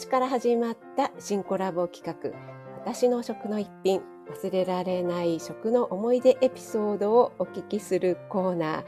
[0.00, 2.30] 年から始まった新コラボ企画、
[2.78, 4.00] 私の食の一品、
[4.30, 8.84] 忘れられない食の思い出エピソードをお聞きするコーナー、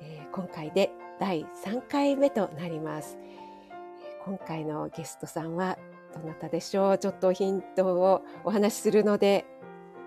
[0.00, 3.18] えー今回で第3回目となります。
[3.20, 5.76] えー今回のゲストさんは
[6.14, 6.98] どなたでしょう？
[6.98, 9.44] ちょっとヒントをお話しするので、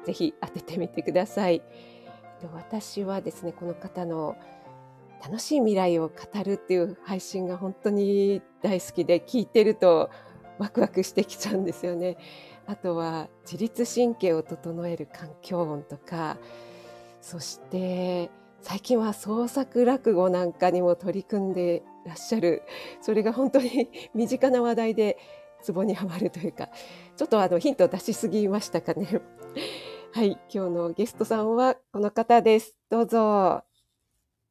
[0.04, 1.62] ぜひ当ててみてください。
[2.42, 4.36] えっと私はですね、この方の
[5.24, 10.10] 楽しい未来を語るっていう配信が本当に大好きで聞いてると
[10.60, 12.18] ワクワクしてきちゃうんですよね。
[12.68, 16.38] あとは自律神経を整える環境音とか
[17.20, 18.30] そして
[18.62, 22.62] 最近は創作落語なんかにも取り組んでらっしゃる
[23.02, 25.18] それが本当に 身近な話題で
[25.64, 26.70] ツボにはまるというか
[27.18, 29.20] ちょっとあのヒントを出しすぎましたかね。
[30.12, 32.76] はい今日のゲストさんはこの方です。
[32.92, 33.64] どうぞ。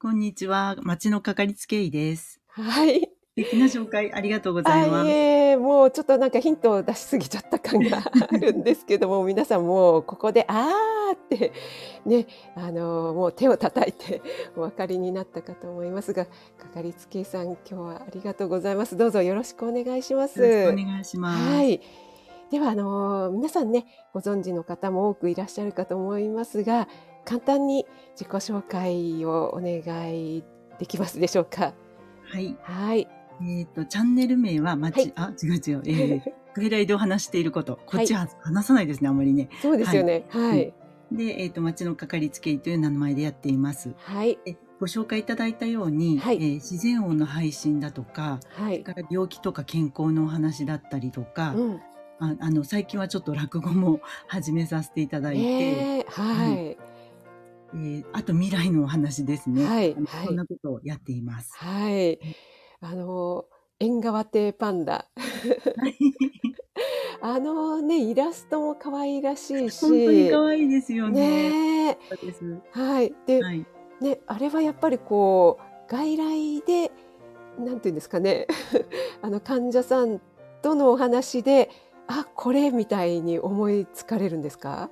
[0.01, 0.77] こんにちは。
[0.83, 2.41] 町のかかりつけ医です。
[2.49, 3.18] はい。
[3.45, 5.09] 素敵な紹介ありがとうございます。
[5.11, 11.53] えもうちょっとなんかヒントを出しすぎちゃった感があるんですけど も皆さんもうここで「あー」って
[12.05, 14.21] ねあのもう手を叩いて
[14.57, 16.31] お分かりになったかと思いますがか
[16.75, 20.43] かりつけ医さん今日はありがとうございますどうぞよろしくお願いします。
[20.43, 21.43] お願いします。
[21.55, 21.81] はい。
[22.51, 26.89] ではあの皆さんねご存知の方も多くいらっしゃるかと思いますが
[27.27, 27.87] 簡単に
[28.19, 30.43] 自己紹介をお願い
[30.79, 31.75] できますでしょうか？
[32.33, 32.57] はい。
[32.63, 33.18] はい。
[33.43, 35.83] えっ、と、チャンネル名は町、はいあ、違う違う。
[35.87, 36.23] えー、
[36.55, 37.79] 外来でお話していること。
[37.87, 39.49] こっちは話さないですね、あんまりね。
[39.63, 40.27] そうですよね。
[40.31, 40.75] はい。
[41.13, 43.95] で、えっ、と、町のかかりつけ医という名前でやっています。
[43.99, 44.39] はい。
[44.47, 48.83] えご紹介いただいたように、はいえー自然音の配信だとか、はい。
[48.83, 51.81] それから病気とか健康のお話だったりとか、うん。
[52.21, 56.59] ああの最近はちょっと落語も始めさせていただいて、えーはい。
[56.59, 59.65] えーあと未来のお話ですね。
[59.65, 61.53] はいあのはいそんなことをやっています。
[61.57, 62.19] はい。
[62.81, 63.45] あの、
[63.81, 65.07] 縁側亭パンダ。
[67.21, 69.81] あのね、イラストも可愛らしいし。
[69.81, 71.51] 本当に可愛いですよね。
[71.91, 71.99] ね
[72.71, 73.13] はい。
[73.27, 73.67] で、はい。
[74.01, 76.93] ね、あれはやっぱりこう、外来で、
[77.59, 78.47] なんていうんですかね、
[79.23, 80.21] あの患者さん
[80.63, 81.71] とのお話で、
[82.07, 84.91] あ、これみたいに思いつかれるんですか？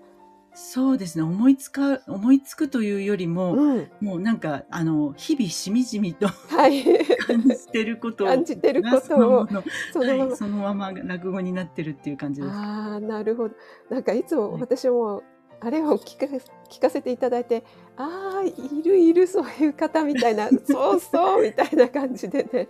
[0.58, 1.22] そうですね。
[1.22, 3.90] 思いつか、思いつくというよりも、うん。
[4.00, 6.82] もうなんか、あの、日々しみじみとはい。
[7.26, 9.00] 感じてることを感じてることを
[9.92, 12.52] そのままそのままはい、そのまま落語になってるっていう感じです。
[12.52, 13.54] ああ、なるほど。
[13.90, 15.22] なんかいつもはい私も、
[15.60, 16.26] あれを聞か
[16.68, 17.64] 聞かせていただいて、
[17.96, 22.68] ああ、いるいる、そういう方みたいな、 そうそうみたいな感じでね、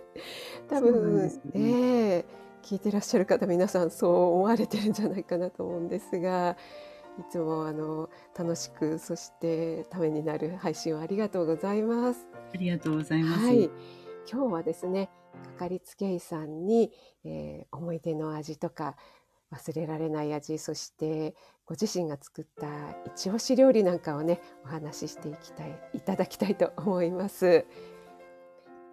[0.69, 2.25] 多分ねええ
[2.63, 6.57] 聞いてらっしゃる方、皆さんそう思われてるんじゃないかなと思うんですが、
[7.19, 12.27] いつもあの楽しく、そしてためになる配信をありがとうございます。
[12.53, 13.45] ありがとうございます。
[13.45, 13.69] はい、
[14.29, 15.09] 今日はですね、
[15.57, 16.91] かかりつけ医さんに、
[17.23, 18.95] えー思い出の味とか
[19.51, 21.33] 忘れられない味、そして
[21.65, 22.67] ご自身が作った
[23.05, 27.65] 一押し料理なんかをね、お話ししていきたい、いただきたいと思います。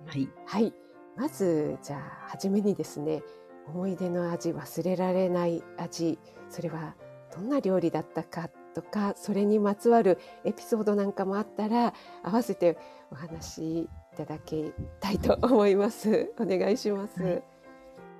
[0.07, 0.29] はい。
[0.47, 0.73] はい、
[1.17, 3.23] まずじゃあ初めにですね、
[3.67, 6.19] 思い出の味、忘れられない味、
[6.49, 6.95] それは
[7.35, 12.79] どんな料理だったかとか、それにまつわるエピソードなんかもあったら、合わせて
[13.11, 16.33] お話ただきたいと思います。
[16.39, 17.23] お願いします。
[17.23, 17.43] はい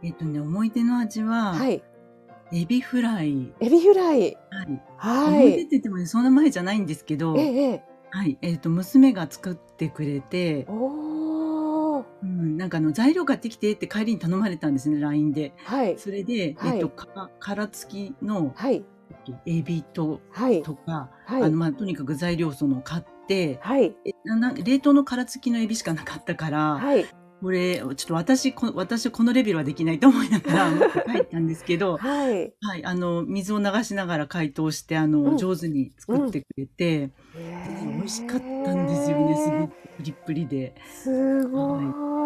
[0.03, 1.83] えっ、とね、思い出の味は、はい、
[2.53, 3.53] エビフライ。
[3.59, 4.37] エビフライ。
[4.51, 4.83] はい。
[4.99, 5.67] は思い出ってい。
[5.71, 8.37] 言ってもね、そんな前じゃないんですけど、ええええ、はい。
[8.43, 15.55] えっ、と、娘が作ってくれて、おお、うん、なんかあの、材料買ってきてって帰りに頼まれたんですね、LINE で。
[15.57, 18.85] はい、それで、はいえっ、と、か殻付きの、はい、
[19.47, 23.14] エビと、はい、とか、はいあの、まあ、とにかく材料その買って、
[23.61, 27.07] はい、えなな冷凍の殻付きのエビしかなかったから、はい、
[27.45, 32.55] これ、ちょっと私、こ私このレベルはできないと思いながら 持って帰ったんですけど、はい。
[32.63, 35.37] はい、あの、水を流しながら解凍して、あの、うん。
[35.37, 37.11] 上手に作ってくれて、へ
[37.83, 40.75] 美味しかったんですよね、すごくプリップリで。
[40.91, 41.79] すご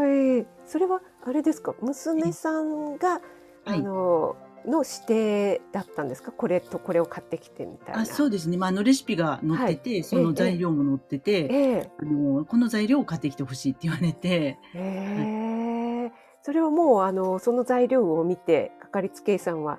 [0.07, 0.47] い。
[0.65, 3.21] それはあれですか、娘さんが、はい。
[3.65, 6.33] あのの指定だったんですか？
[6.33, 8.01] これとこれを買ってきてみたいな。
[8.01, 11.91] あそうですね、まあ、あのレシピが載ってて、その材料も載ってて、ええ。
[12.01, 16.11] あのこの材料を買ってきてほしいって言われて、え。
[16.11, 16.13] え
[16.43, 19.79] それはもうあのその材料を見てかかりつけ医さんは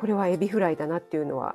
[0.00, 1.54] これはエビフライだなっていうのは。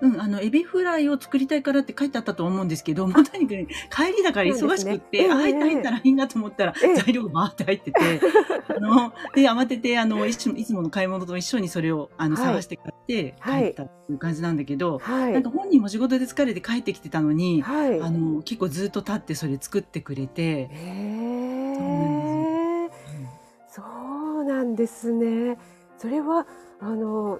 [0.00, 5.30] うん、あの、エビフライを作りたいからって書いてあったと思うんですけど、もうとにかくね帰りだから忙しくって、ね。
[5.30, 6.96] あ、入った入ったらいいなと思ったら、ええ。
[6.96, 8.00] 材料がバーって入ってて、
[8.74, 12.46] あの、で、慌てて、あの、いつもの買い物と一緒にそれを、あの、はい。
[12.46, 13.64] 探して買ってはい。
[13.64, 15.32] 帰ったっていう感じなんだけど、はい。
[15.34, 18.00] なんか本人も仕事で疲れて帰ってきてたのに、はい。
[18.00, 22.88] あの、結構ずっと経ってそれ作ってくれて、え
[23.68, 23.82] そ
[24.40, 25.58] うなんですね。
[25.98, 26.46] それは
[26.80, 27.38] あの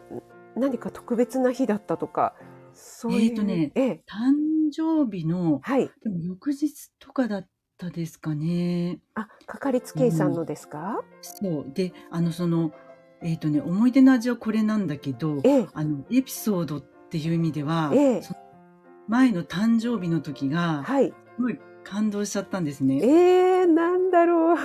[0.56, 2.34] 何か特別な日だったとか
[2.74, 4.04] そういうえーとねええ。
[4.08, 5.90] 誕生日の、はい。
[6.02, 9.00] でも翌日とかだったですかね。
[9.14, 11.66] あかかりつけ医さんのですか、そう。
[11.74, 12.72] で、あの、その、
[13.22, 15.68] えっ、とね、思い出の味はこれなんだけど、ええ。
[15.74, 18.22] あの、エピソードっていう意味では、ええ。
[19.08, 21.12] 前の誕生日の時が、はい。
[21.36, 22.96] すごい感動しちゃったんですね。
[23.02, 24.56] えー、なんだろう。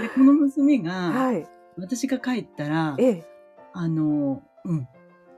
[0.00, 1.46] で、この娘が、はい。
[1.76, 3.24] 私が帰ったら、ええ。
[3.72, 4.88] あの、うん、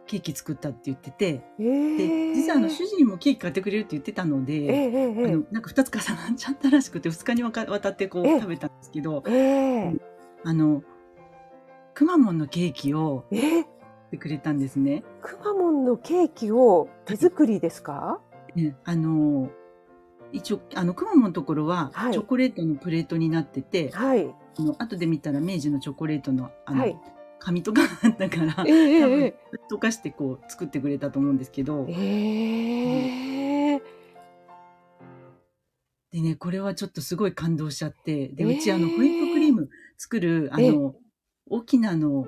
[0.07, 8.41] ケーキ作ったって言ってて、えで、ー、実はあの、主人もケーキ買ってくれるって言ってたので、えええええあのなんか2つ重なっちゃったらしくて2日にわたってこうええ。
[8.41, 9.97] 食べたんですけどええ。
[10.45, 10.83] あの
[11.95, 13.61] くまモンのケーキをええ。
[13.63, 13.65] っ
[14.11, 15.03] てくれたんですね。
[15.23, 18.21] くまモンのケーキを手作りですか？
[18.55, 19.51] ねあの
[20.33, 22.13] 一応あのくまモンのところははい。
[22.13, 24.33] チョコレートのプレートになってて、はい。
[24.59, 26.97] あの後で見たら明治のチョコレートのあの、はい
[27.39, 29.39] 紙とかあったから、ええ多分え
[29.71, 31.87] 溶かしてこう作ってくれたと思うんですけど。
[31.89, 33.75] ええ。
[33.75, 33.83] え
[36.13, 38.29] でねこれはちょっとすごい感動しちゃって。
[38.29, 39.69] でえーうちあのホイップクリーム
[39.99, 40.95] 作るあえの
[41.49, 42.27] 沖縄の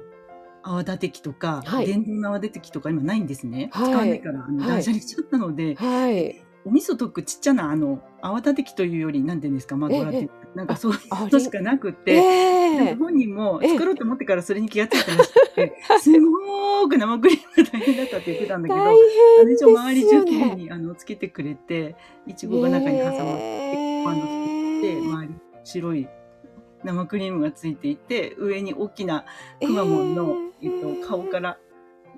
[0.62, 1.86] 泡立て器とか、はい。
[1.86, 3.90] 電動の泡立て器とか今ないんですね、はい。
[3.90, 12.12] 使わないからあのはい断捨離しちゃったので、はいお味噌溶くちっちゃなあの泡立て器というより何て言うんですかまあええどうやってなんかそういうあのしかなくて。
[12.12, 12.76] ええ。
[12.78, 18.96] なんか本人もええ作ろうと思ってからそれに気がついたらしくて、すごーく生クリームが大変だったって言ってたんだけど、大
[19.38, 19.74] 変ですよね。
[19.74, 21.96] 一応周り中綺麗にあのつけてくれて、
[22.26, 24.26] いちごが中に挟まって、えパンの
[24.82, 25.34] で周り
[25.64, 26.08] 白い
[26.84, 29.24] 生クリームがついていて上に大きな
[29.60, 30.68] くまモンの、ええ。
[30.68, 31.58] ーっと、顔から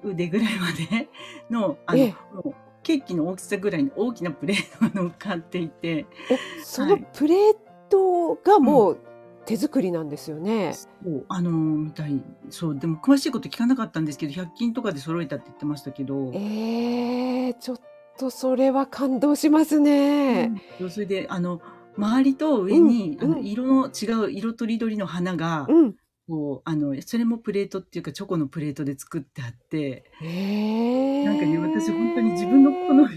[0.04, 1.08] 腕ぐらいまで
[1.50, 2.14] のあの、ええ。
[2.34, 7.54] もうケーキの大きさぐらいの大きなプレートが乗っかっていてえそのプレー
[7.88, 8.98] トがもう
[9.46, 10.74] 手作りなんですよね。
[10.74, 17.80] そうあのみたいそうでも詳しいこと聞かなかったんですけど100均とかで揃えたって言ってましたけど、えー、ちょっ
[18.18, 20.52] とそれは感動しますね。
[20.78, 21.60] そうそれであの
[21.96, 25.94] 周りと上に、うんうんあの色の違う色とりどりの花が、うん。
[26.30, 30.04] こうあのそれもプレートっていうかチョコのプレートで作ってあって。
[30.22, 33.08] えー、なんかね私本当に自分の好み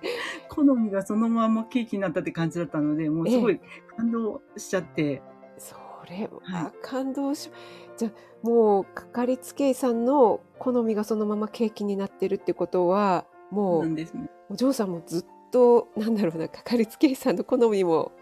[0.48, 3.60] 好みがそのままケーキになったって感じだったのでもうすごい
[3.94, 5.20] 感動しちゃって、
[5.58, 5.76] そ
[6.08, 7.50] れはは感動し、
[7.98, 8.12] じゃあ
[8.46, 14.08] もうかかりつけ医さんの好みがそのままケーキになってるってことはもうね。
[14.48, 18.12] お嬢さんもずっとなんだろうなかかりつけ医さんの好みも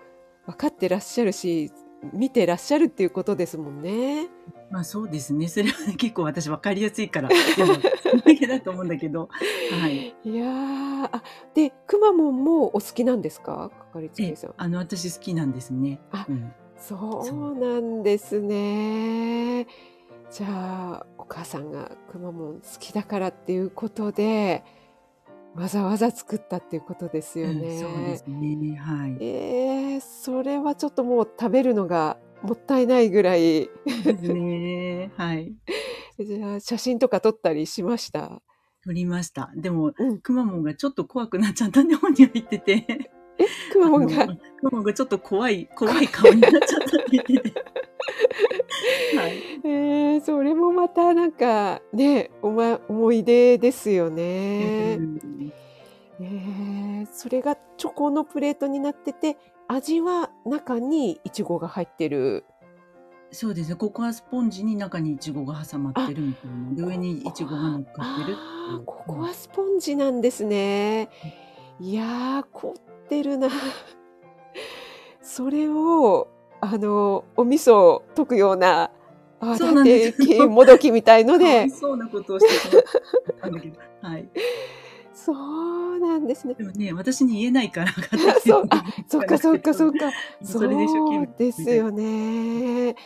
[0.47, 1.71] 分かってらっしゃるし
[2.13, 4.29] 見てらっしゃるっていうことですもんね。
[4.71, 5.49] まあそうですね。
[5.49, 7.29] それは、ね、結構私分かりやすいから、
[8.25, 9.29] だけだと思うんだけど、
[9.81, 10.15] はい。
[10.25, 11.23] いやーあ
[11.55, 13.71] でくまモンもお好きなんですか？
[13.71, 14.55] かかりつけさん。
[14.57, 16.01] あの、私好きなんですね。
[16.11, 19.67] あうん、そうなんですね。
[20.31, 24.65] じゃあお母さんがくまモン好きだからっていうことで
[25.55, 27.79] わざわざ作ったっていうことですようんね。
[27.81, 28.77] そうですね。
[28.77, 29.17] はい。
[29.21, 33.71] えー、それはちょっともう食べるのがもったいないぐらいで
[34.19, 35.13] すね。
[35.17, 35.53] はい。
[36.19, 38.43] じゃあ写真とか撮ったりしました？
[38.85, 39.51] 撮りました。
[39.57, 43.11] でも、うん、くまモンがちょっと怖くなっちゃったんで、本人は言ってて。
[43.73, 44.27] くまモンが？
[44.27, 47.65] くまモンがちょっと怖い、怖い顔になっちゃったって言ってて。
[49.17, 49.61] はい。
[49.65, 54.97] えー、それもまたなんかねお、ま、思い出ですようね。
[54.97, 55.19] ん
[56.21, 62.45] えー、それがチョコのプレートになってて味は中にいちごが入ってる。
[63.35, 63.75] そうですね。
[63.75, 66.75] ココアスポンジに中にイチゴが挟まってるみたいな。
[66.75, 71.09] で、上にイチゴが乗っかってるあーココアスポンジなんですね。
[71.81, 73.49] いやー凝ってるな。
[75.21, 76.29] それを
[76.65, 78.91] あのお味噌溶くような
[79.39, 82.83] 泡立ですて器もどきみたいのでいそうなことをして
[83.41, 83.79] たんだけど。
[84.01, 84.29] はい。
[85.13, 86.55] そうなんですね。
[86.55, 87.93] でもね、私に言えないから、
[88.45, 90.11] そうあそっかそっかそっか。
[90.43, 92.97] それで一生懸命そうですよね。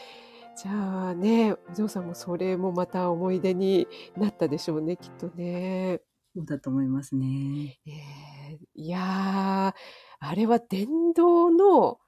[0.57, 3.87] じゃあね、お嬢さんもそれもまた思い出に
[4.17, 6.00] なったでしょうね、きっとね。
[6.35, 7.79] そうだと思いますね。
[7.87, 8.29] えー
[8.75, 11.99] いやー、あれは電動の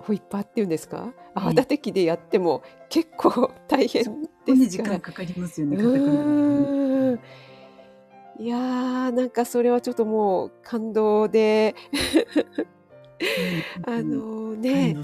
[0.00, 1.12] ホイッパーっていうんですか？
[1.34, 4.10] 泡立て器でやっても結構大変こ
[4.46, 4.84] ですか？
[4.84, 4.90] ら。
[4.90, 5.76] 間かかりますよね、
[8.38, 11.74] いやーなんかそれはちょっともう感動で、
[13.86, 14.96] うんあの感ね。
[14.96, 15.00] う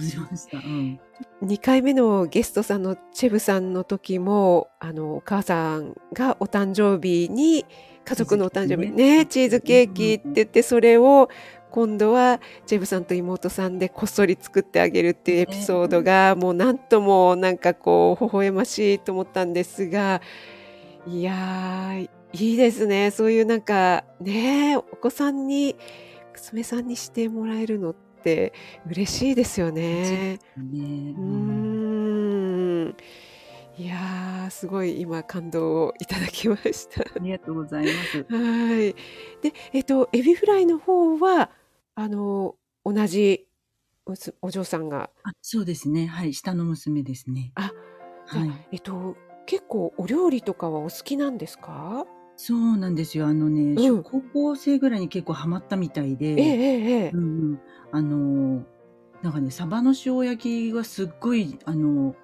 [0.56, 1.00] ん。
[1.42, 7.66] 2回目のゲストさんのチェブさんの時もあのお母さんがお誕生日に
[8.04, 11.28] 家族のお誕生日ねチーズケーキって言ってそれを
[11.76, 20.22] 今度はチェブさんと妹さんでこっそり作ってあげるっていうエピソードがもうなんともなんかこう微笑ましいと思ったんですが
[21.06, 23.10] いやー、いいですね。
[23.10, 25.76] そういうなんか、ね、お子さんに、
[26.32, 28.54] 娘さんにしてもらえるのって
[28.90, 30.38] 嬉しいですよね。
[30.56, 32.96] うん。
[33.78, 37.02] いやー、すごい今感動をいただきました。
[37.02, 38.26] ありがとうございます。
[38.28, 38.96] はい。
[39.42, 41.50] で、えっと、エビフライの方は、
[41.98, 43.48] あの、同じ
[44.04, 46.06] おすお嬢さんがあ、そうですね。
[46.06, 47.52] はい、下の娘ですね。
[47.54, 47.72] あ、
[48.30, 48.68] じゃあ、はい。
[48.72, 52.06] えっと、結構お料理とかはお好きなんですか？
[52.36, 53.26] そうなんですよ。
[53.26, 54.02] あのね、うん。
[54.02, 57.10] 高校生ぐらいに結構ハマったみたいええで、ええええ。
[57.14, 57.24] うんう
[57.54, 57.60] ん。
[57.92, 58.66] あの、
[59.22, 62.14] なんかね、サバの塩焼きがすっごい、あの、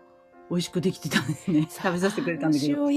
[0.52, 1.66] 美味しくできてたんですね。
[1.70, 2.84] サ食べさせてくれたんだけど。
[2.84, 2.90] そ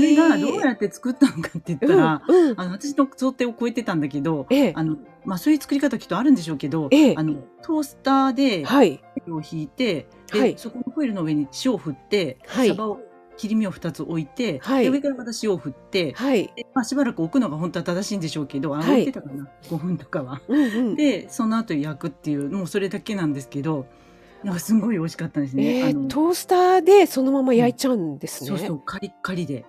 [0.00, 0.64] れがどうき。
[0.64, 2.54] やって作ったのかって言ったうん、ら、うん。
[2.56, 4.72] あの、私の想定を超えてたんだけど、ええ。
[4.76, 7.14] あの、ま、そういう作り方きっとあるんでしょうけど、ええ。
[7.16, 9.00] あの、トースターではい。
[9.02, 10.54] ホイルをひいて、で、はい。
[10.56, 12.68] そこのホイルの上に塩を振って、はい。
[12.68, 13.00] サバを
[13.36, 14.88] 切り身を2つ置いて、で、はい。
[14.88, 16.52] 上からまた塩を振って、はい。
[16.54, 19.06] で、ま、しばらく置くのがほんとは正しいんでしょうけど、あ、置はいい。
[19.06, 20.40] てたかな、5分とかは。
[20.46, 20.94] うんうん。
[20.94, 23.86] で、その後焼くっていう、もうそれだけなんですけど、
[24.44, 25.64] なんかすんごい美味しかったんですね。
[25.64, 27.58] ええ、あのトースターでそのままうん。
[27.58, 28.48] 焼いちゃうんですね。
[28.48, 29.66] そうそう、カリッカリで。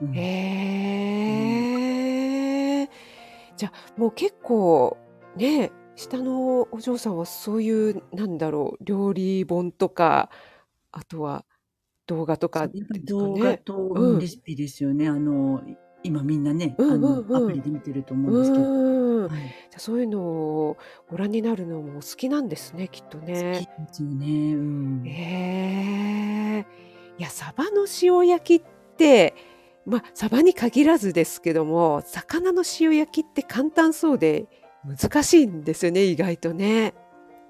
[0.00, 0.08] うん。
[0.08, 0.16] うん。
[0.16, 1.62] へ
[2.82, 2.88] え。
[3.56, 4.96] じゃ、もう結構、
[5.36, 10.30] ね、下のお嬢さんはそういう、なんだろう、料理本とか、
[10.90, 11.44] あとは
[12.06, 13.58] 動画とかそう、やっぱりですか動画ね。
[13.58, 14.18] と、ううん、ん。
[14.20, 15.08] レシピですよね。
[15.08, 17.46] あの、い今みんなね、うんうあの、アんうん。
[17.48, 18.64] プリで見てると思ううんですけど。
[18.64, 19.28] ーん。
[19.28, 19.40] はい。
[19.70, 20.76] じゃ、そういうのを
[21.08, 23.52] ご覧になるのもお好きなんですね、きっと好きね。
[23.52, 24.26] ですよね。
[24.54, 25.02] うん。
[25.06, 26.66] へえ。
[27.18, 28.66] いや、サバの塩焼きっ
[28.96, 29.34] て、
[29.84, 34.46] ま、サバに限らずですけども、魚の塩焼きって簡単そうで
[34.84, 36.94] 難しいんですよね、意外とね。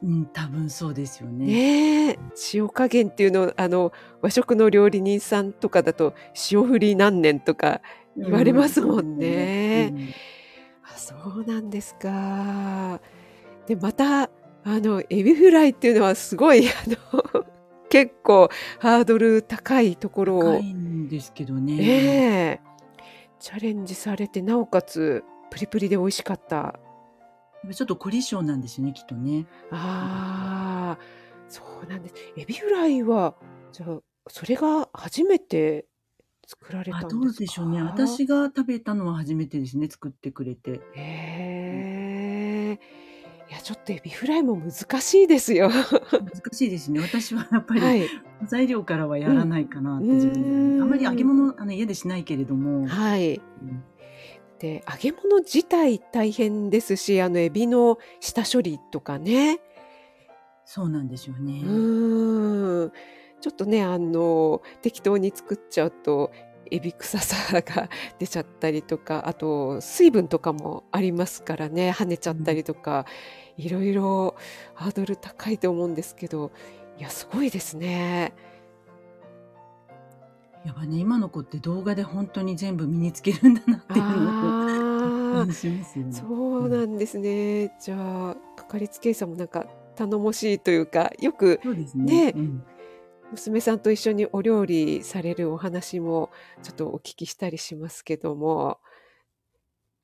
[0.02, 1.46] うん、多分そうですよね。
[1.46, 2.18] ねえ。
[2.54, 6.14] 塩加減っていうのを、あの、和食の料理人さんとかだと、
[6.50, 7.80] 塩振り何年とか
[8.16, 9.92] 言われうん、ますもんね。
[10.84, 13.00] あ、そうなんですか。
[13.66, 14.30] で、また、あ
[14.64, 17.44] の、エビフライっていうのはすごい、 あの、
[17.88, 21.84] 結構ハードル高いところ高をいんですけどえね。
[21.84, 22.60] え、
[23.38, 26.78] チャレンジされて、なおかつプリプリで美味しかった。
[27.70, 29.46] ちょっと凝り性なんですよね、きっとね。
[29.70, 29.78] うん。
[29.78, 30.98] ああ、
[31.48, 32.14] そうなんです。
[32.36, 33.34] エビフライは、
[33.72, 35.86] じゃあ、それが初めて
[36.46, 37.78] 作られあ、たんでうでしょうね。
[37.80, 37.84] か？
[37.86, 40.70] 私が食べたのは初めてですね、作ってくれて。
[40.72, 40.78] うん。
[40.96, 42.80] へえ。
[43.50, 45.70] いや、ちょっとエビフライも難しいですよ。
[45.70, 47.00] 難しいですね。
[47.00, 48.08] 私はやっぱりはい。
[48.46, 49.36] 材料からはやうん。
[49.36, 51.28] らないかなっうて自分であんまり揚げーん。
[51.28, 52.86] 物、あの、家でしないけれども。
[52.86, 53.36] はい。
[53.36, 53.84] うん。
[54.58, 59.60] で、揚げ物自体大変ですし、あの、エビの下処理とかね。
[60.64, 61.52] そうなんですようね。
[61.64, 62.92] ーん。
[63.42, 66.30] ちょっとね、あの、適当に作っちゃうと、
[66.70, 72.56] エビ臭さが出ちゃったりとか、あと水分とかもありますからね、跳ねちゃったうん。
[72.56, 73.04] りとか、
[73.58, 74.36] いろいろ
[74.74, 76.52] ハードル高いと思うんですけど、
[76.98, 78.32] いや、すごいですね。
[80.64, 86.12] やっぱね、今の子って動画でほんとに全部身につけるんだなっていうのを感じますよね。
[86.12, 87.76] そううんなんですね。
[87.80, 87.96] じゃ
[88.30, 91.60] あ、かかりつけ医さんもなんか頼もしいというか、よく
[91.96, 92.26] ね。
[92.26, 92.64] ね、うん。
[93.32, 96.30] 娘さんと一緒にお料理されるお話も
[96.62, 98.78] ちょっとお聞きしたりしますけども、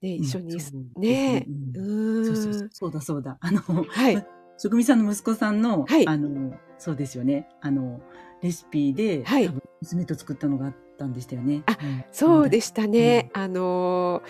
[0.01, 1.41] ね、うん、一緒にうですね。
[1.41, 2.69] ね、うそうそうそう。
[2.73, 3.39] そうだそうだ。
[3.41, 4.17] あの、はい。
[4.17, 4.25] ま、
[4.59, 6.09] 職味さんの息子さんの、はい。
[6.09, 7.49] あの、そうですよね。
[7.61, 8.01] あの、
[8.41, 9.51] レシピで、はい。
[9.81, 11.63] 娘と作ったのがあったんでしたよね。
[11.67, 11.77] あ、
[12.13, 12.91] そうでしたうん。
[12.93, 13.31] ね。
[13.35, 14.23] あの、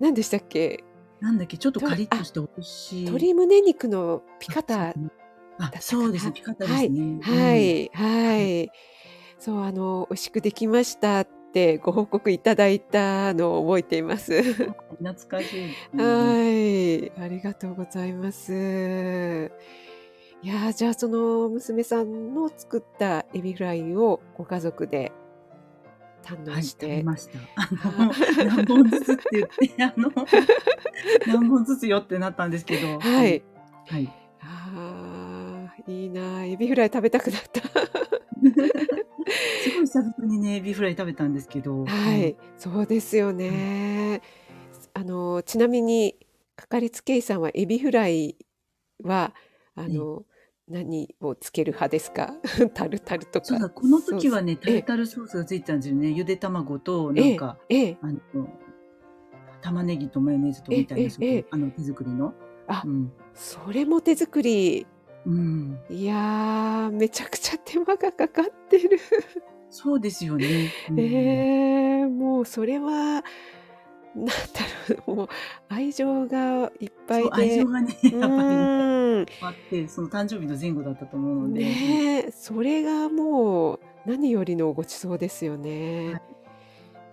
[0.00, 0.84] なんでしたっけ？
[1.20, 4.94] なんだっけ、ちょっとカリッとした美味しい鶏胸肉のピあ、カタ。
[5.58, 5.70] あ。
[5.80, 6.88] そうですね、はい。
[7.22, 7.60] はうん。
[7.60, 8.64] い、ははい。
[8.64, 8.70] い。
[9.38, 14.38] そう、あの、美味しくできましたってご報告いただいたのを覚えています。
[14.68, 15.74] あ、懐かしいね。
[15.96, 19.50] はい、ありがとうございます。
[20.42, 25.10] いや、じゃあ、その娘さんの作ったエビフライをご家族で
[26.22, 27.38] はい、堪能して食べました。
[28.44, 30.12] 何本ずつって言って、あの、
[31.26, 33.36] 何本ずつよってなったんですけど、ははい。
[33.36, 33.42] い。
[33.88, 34.12] はい。
[35.88, 36.44] いいな。
[36.44, 37.62] エビフライ食べたくなった。
[39.60, 42.30] すごい久々にね、エビフライ食べたんですけど、ははい。
[42.30, 43.36] い、そうですようん。
[43.38, 44.20] ね。
[44.94, 46.16] あの、ちなみに
[46.56, 48.36] かかりつけ医さんはエビフライ
[49.02, 49.32] は、
[49.74, 49.94] あええ。
[49.94, 50.24] の、
[50.68, 52.34] 何をつける派ですか？
[52.74, 54.76] タルタルとかそうだ、この時はね、タええ。
[54.80, 56.10] ルタルソースがついてたんですよね。
[56.10, 57.96] ゆで卵とええ、なんか、ええ。
[58.02, 58.20] あの、
[59.62, 61.10] 玉ねぎとマヨネーズとええみたいな。
[61.50, 62.34] あの、手作りの。
[62.66, 63.12] あ、うん。
[63.32, 64.86] それも手作り。
[65.26, 65.78] うん。
[65.90, 68.98] いや、めちゃくちゃ手間がかかってる。
[69.70, 70.72] そうですよね。
[70.88, 71.00] うん。
[71.00, 72.90] ええ、ももうそれは、
[74.14, 74.32] なんだ
[75.06, 75.28] ろう、もう
[75.68, 77.30] 愛情がいっぱそう、いで。
[77.32, 78.48] 愛情がね、うやっぱり。
[79.40, 81.68] あって、その誕生日の前後だったと思うので、うん。
[81.68, 86.22] ねえ、それがもう何よりのご馳走ですよはね。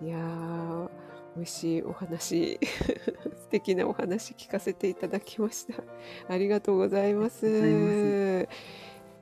[0.02, 0.06] い。
[0.06, 0.88] いやー、
[1.36, 2.58] 美味しいお話、
[3.36, 5.74] 素敵なお話聞かせていただきました。
[6.32, 7.40] ありがとうございます。
[7.40, 8.48] す。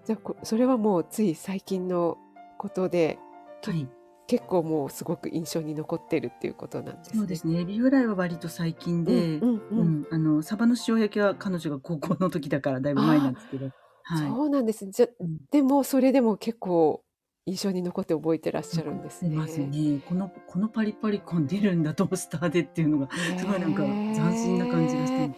[0.05, 2.17] じゃあ、こそれはもうつい最近の
[2.57, 3.19] ことで、
[3.63, 3.89] けはい。
[4.27, 7.19] 結構もうすごく印象に残ってるっていうことなんですね。
[7.19, 7.61] そうですね。
[7.61, 10.01] エビフライは割と最近うんで、うんううん。
[10.03, 13.71] ん、あの、サバの塩焼きは彼女が高校の時だからだいぶ前なあんですけど、
[14.05, 14.31] あ、はい。
[14.31, 14.87] そうなんです。
[14.89, 15.39] じゃ、うん。
[15.51, 17.03] でもそれでも結構
[17.47, 19.67] 印象に残って覚えてらっしゃるんですてますね。
[19.67, 20.01] ね。
[20.09, 23.09] この、このパリパリ感出るんだ、トースターでっていうのが、
[23.39, 25.31] すごいなんか斬新な感じがして。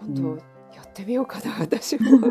[0.00, 0.38] 今度うん。
[0.38, 2.20] やってみようかな、 私も。
[2.20, 2.28] ト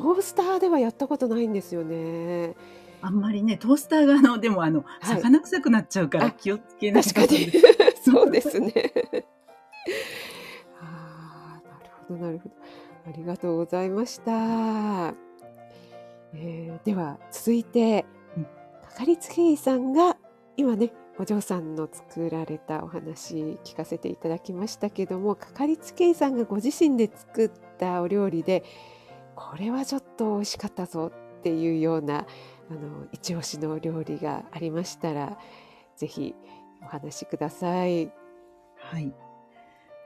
[0.00, 2.56] ースターではやったことないんですよね。
[3.00, 5.20] あんまりね、トースターがあの、でもあの、はい。
[5.20, 7.52] 魚臭くなっちゃうからあ、気をつけない確かに。
[8.02, 8.72] そうですね。
[10.80, 12.54] ああ、なるほど、なるほど。
[13.06, 15.14] ありがとうございました。
[16.36, 18.23] えーでは続いて、うん。
[18.94, 20.16] かかりつけ医さんが
[20.56, 28.62] 今ね、お嬢さんの作られたお話聞かせていただきましたけども、かかりつけ医さんがご自身で作ったお料理で、
[29.34, 32.24] これはちょっと美味しかったぞっていうような、
[32.70, 35.38] あの、一押しの料理がありましたら、
[35.96, 36.32] ぜひ
[36.80, 38.12] お話しください。
[38.76, 39.12] はい。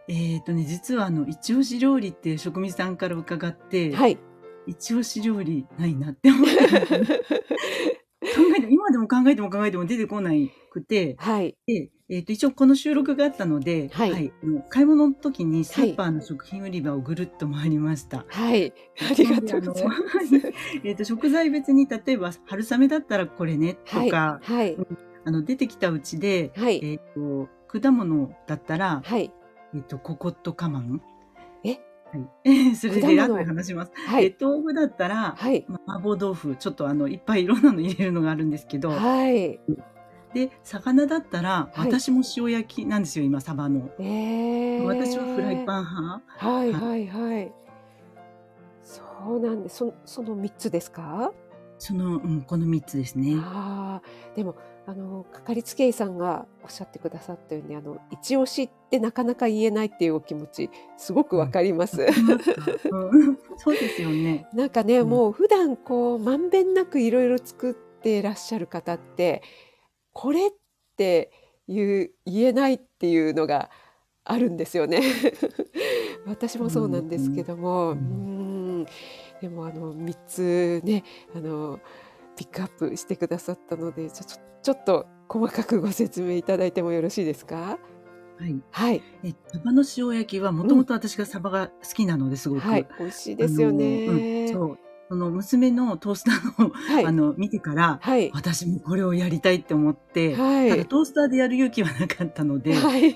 [0.09, 4.18] えっとね、実はあの、一押し料理って職味さんから伺って、はい。
[4.66, 6.59] 一押し料理ないなって思って
[8.23, 11.57] えて、今でも考えても考えても出てこないくて、はい。
[11.67, 14.13] で、えっと、一応この収録があったので、はい。
[14.13, 14.33] はい、
[14.71, 15.93] 買い物の時にスはい。
[15.93, 18.25] ーパーの食品売り場をぐるっと回りました。
[18.29, 18.73] はい。
[19.11, 20.03] ありがとうございます。
[20.85, 24.07] えっと、食材別に、例えば春雨だったらこれねはい。
[24.07, 24.75] とか、はい。
[24.75, 24.87] うん
[25.25, 26.81] あの、出てきたうちで、はい。
[26.83, 29.31] えっと、果物だったら、はい。
[29.75, 31.03] えっと、ココットカマン。
[31.64, 31.81] え、
[32.12, 32.75] はい。
[32.77, 33.47] それ果で後で物。
[33.47, 33.92] 話します。
[33.92, 34.37] で、はい。
[34.40, 35.64] 豆腐だったら、はい。
[35.68, 39.61] まあ、麻婆豆腐、ちょっとあの、いっぱいいろんなの入れるのがあるんですけど、はい。
[40.35, 41.88] で、魚だったら、はい。
[41.88, 43.90] 私も塩焼きなんですよ、今、サバの。
[43.99, 45.64] え私はフライえ。
[45.66, 46.23] パン派。
[46.37, 46.90] はいはい。
[46.90, 47.53] はいはい。
[48.83, 49.03] そ
[49.37, 49.77] うなんです。
[49.77, 51.33] そその3つですか？
[51.79, 53.35] その、うん、この3つですね。
[53.38, 54.55] ああ、でも、
[54.88, 61.37] あの、かかりつけ医さんがおっしゃってくださったように、あの、一押しってなかなか言えないっていうお気持ち、すごく。
[61.37, 62.07] わかります。
[63.59, 64.46] そうですよね。
[64.55, 64.70] なん。
[64.70, 65.11] かね、うん。
[65.11, 66.48] もう普段こう、まん。
[66.48, 66.72] べん。
[66.72, 69.42] なくいろいろ作っていらっしゃる方って、
[70.14, 70.51] これっ
[70.96, 71.33] て
[71.66, 73.68] いう言えないっていうのが
[74.24, 74.57] あるん。
[74.57, 75.03] ですよね。
[76.24, 77.09] 私もそうなん。
[77.11, 77.42] ですけ。
[77.42, 78.01] ども、うーう
[78.81, 78.87] ん。
[79.42, 81.79] でもあの3つね、あの
[82.38, 84.24] ピックアップしてくださったので、ちょ
[84.62, 87.79] ちょっと細かくご説明いただいてもよろしいですか？
[88.38, 88.62] はい。
[88.70, 89.03] はい。
[89.24, 90.68] え、サバの塩焼きはもうん。
[90.68, 92.94] ともと私がサバが好きなので、すごはい、く。
[93.01, 94.53] 美味しいあですよの、うん、ね。
[94.53, 94.79] そう。
[95.09, 97.07] その娘のトースターの、はい。
[97.07, 98.31] あの、見てから、はい。
[98.35, 100.68] 私もこれをやりたいって思って、はい。
[100.68, 103.12] ただトースターでやる勇気はなかったので、はい。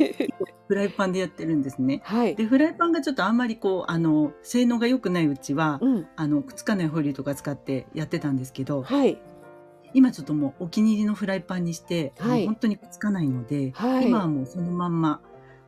[0.68, 2.00] フライパンでやってるんですね。
[2.04, 2.34] はい。
[2.34, 6.06] で、フライパンがちょっとあんまりこう、あの、性能が良くないうちは、うん。
[6.16, 9.20] あの、くっつかないホイルとか使ってやってたんですけど、はい。
[9.92, 12.46] 今ちょっともうお気に入りのフライパンにして、はい。
[12.46, 14.00] 本当にくっつかないので、は。
[14.00, 15.20] 今はいもうそのまんま、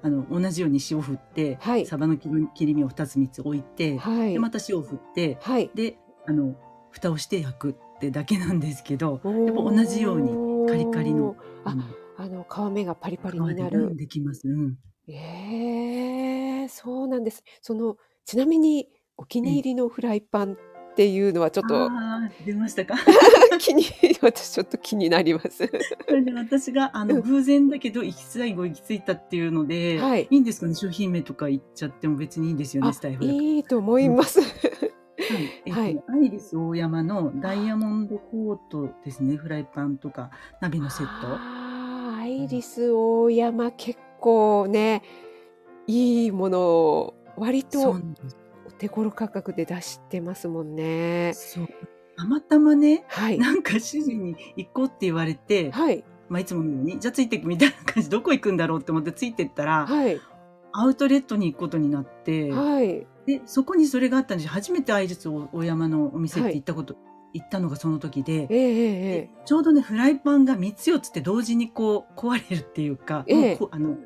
[0.02, 1.86] あの、同じように塩振って、はい。
[1.86, 4.38] サバの切り身を2つ3つ置いて、で、はい。
[4.38, 5.70] また塩振って、はい。
[5.74, 6.54] で、あの、
[6.90, 10.36] 蓋をして焼くってだけなんですけど、やっぱ同じように
[10.68, 11.36] カリカリの。
[11.64, 11.84] あ、あの、
[12.16, 13.96] あの皮目がパリパリになうん、る。
[13.96, 14.48] できます。
[14.48, 14.76] うん。
[15.08, 17.42] ええ、そうなんです。
[17.60, 19.42] その、ちなみにお気ええ。
[19.42, 20.56] に入りのフライパンっ
[20.96, 21.90] ていうのはちょっと
[22.46, 22.94] 出ましたか？
[23.58, 23.84] 気に
[24.22, 25.68] 私ちょっと気になります。
[26.08, 27.22] それで私が、あの、うん。
[27.22, 30.26] 偶然だけど、行き最後行き着いたっていうので、はい。
[30.30, 33.24] いいんですかね、商品名とか言っちゃっても別にいいですよね、あ、スタイフ。
[33.24, 34.16] いいと思いうん。
[34.16, 34.40] ます。
[34.40, 34.50] はい。
[35.66, 36.02] えっはい。
[36.08, 41.28] アイリスオーヤマのダイヤモンドコートですね、フライパンとか鍋のセット。
[41.28, 42.30] ああ、アうん。
[42.30, 45.02] イリスオーヤマ結構ね、
[45.86, 47.98] いいものを割と。
[48.66, 51.32] お手頃価格で出してますもんね。
[51.34, 51.68] そう。
[52.16, 53.38] たまたまね、はい。
[53.38, 56.04] なんか主人に行こうって言われて、はい。
[56.28, 60.18] まあ、いつものように、じゃあついてくみたいな感じ、どこ行くんだろうって思ってついてったら、はい。
[60.76, 63.06] アウトレットに行くことになって、はい。
[63.26, 64.52] で、そこにそれがあったんですよ。
[64.52, 66.52] 初めてアイリス大山のお店っはい。
[66.52, 66.96] て行ったこと、
[67.32, 69.30] 行ったのがその時で、ええええで、ええ。
[69.44, 73.56] ちょうどね、フライパンが3つ4つって同時にこう壊れるっていうか、ええ。
[73.56, 73.96] こあの、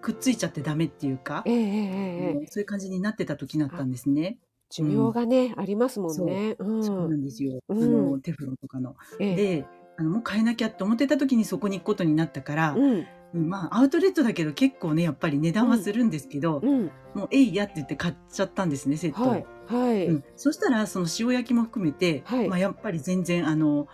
[0.00, 2.34] くっついちゃってダメっていうか、ええええあええ。
[2.34, 4.38] のそういう感じになってた時だったあ、んですね。
[4.70, 4.90] 寿うん。
[4.92, 6.26] 命がね、ありますもんそう。
[6.26, 6.56] ね。
[6.58, 6.82] う。
[6.82, 7.58] そうなんんですよ。
[7.68, 8.12] あうん。
[8.12, 8.94] の、テフロンとかの。
[9.18, 9.34] ええ。
[9.34, 12.82] で、あの、もう変えなきゃって思ってた時にそこに行くことになったから、うん。
[12.82, 16.90] うんまあ、アウトレットだけど結構ね、やっぱり値段はするんですけど、うん。
[17.14, 19.28] もう、えいやって言って買っちゃったんですね、セットを。
[19.28, 19.46] はい。
[19.66, 20.06] はい。
[20.06, 23.86] うん、そしたら、その塩焼きも含めて、はいまあ、やっぱり全然、あの、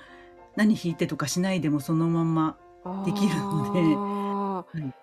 [0.56, 2.56] 何引いてとかしないでもそのまんま、
[3.04, 4.94] できるのではい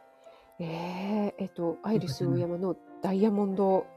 [0.60, 3.88] えーえっと、アイリスオーヤマのダイヤモンド。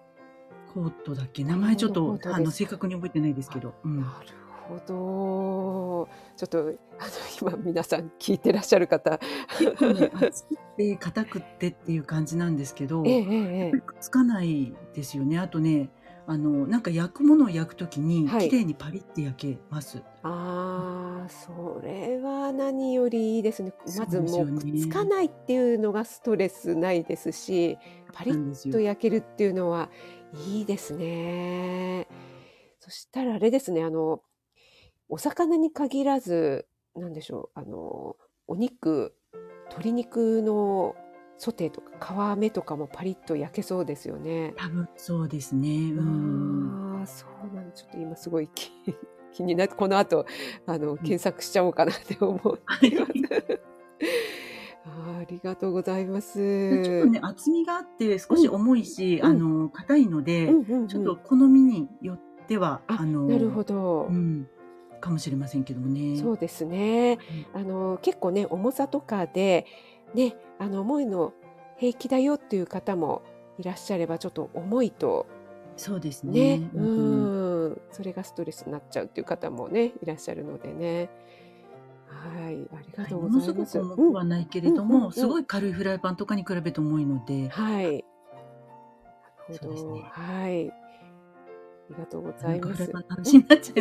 [0.72, 1.44] コートだっけ？
[1.44, 4.28] 名前ちょっとあの正確に覚えてないですけど、うん、なる
[4.68, 6.08] ほど。
[6.36, 6.72] ちょっと、あの、
[7.40, 9.18] 今皆さん聞いてらっしゃる方。
[9.58, 15.90] 結構ね厚くて硬くってっていう感じなんですけど、ええええくっつかないですよねあとね
[16.26, 23.72] あのなんか焼くものを焼くときにはい綺麗にパリって焼けます、ああ、それは何よりいいですね。
[23.98, 27.78] まずそうですもうくっつかないっていうのがストレスないですし、
[28.12, 29.90] パリッなんですよと焼けるっていうのは
[30.46, 32.08] いいですね。
[32.80, 34.22] そしたらあれですね、あの、
[35.08, 39.14] お魚に限らず、なんでしょう、あの、お肉、
[39.70, 40.94] 鶏肉の
[41.38, 44.54] ソテーとか皮目とかもパリッと焼けそうですよね。
[44.56, 45.68] 多分そうですね。
[45.92, 46.98] うん。
[46.98, 48.70] ああ、そうなんちょっと今すごい気
[49.32, 50.26] 気になって、この後、
[50.66, 53.12] あの、検索しちゃおうかなって思っています。
[54.86, 56.38] ありがとうございます。
[56.84, 59.26] ちょっとね厚みがあって少し重いし、うん。
[59.26, 60.54] あの硬いので、うん。
[60.60, 60.82] うん。
[60.82, 60.88] うん。
[60.88, 64.46] ちょっと好みによってはあのなるほど、うん、
[65.04, 66.16] かもしれませんけどもね。
[66.16, 67.18] そうですね。
[67.54, 69.66] あの、結構ね、重さとかで、
[70.14, 71.32] ね、あの、重いの
[71.76, 73.22] 平気だよっていう方も
[73.58, 75.26] いらっしゃれば、ちょっと重いと
[75.76, 76.58] そうですね。
[76.58, 81.10] ね、うんうん、それがストレスになっちゃうっていう方もね、いらっしゃるのでね。
[82.08, 83.96] はい、ありがとうものすごございます。
[83.96, 88.04] く重くはないけれども、うんうんうんすごい軽いフライパンとかに比べて重いので、はい。
[89.50, 90.83] そうですねはい。
[91.90, 92.90] ありがとうござないます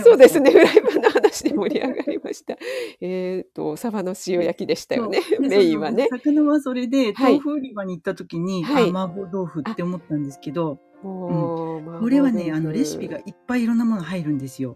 [0.03, 2.57] そうですね、フライパンの話で盛り上がりました。
[2.99, 6.07] えっと、サバの塩焼きでしたよね、メインはね。
[6.11, 14.75] 魚はそれで、はい豆腐売り場に行った時に、はいあ麻婆豆腐って思ったんですけど、これはね、あの、レシピがいっぱいいろんなもの入るんですよ。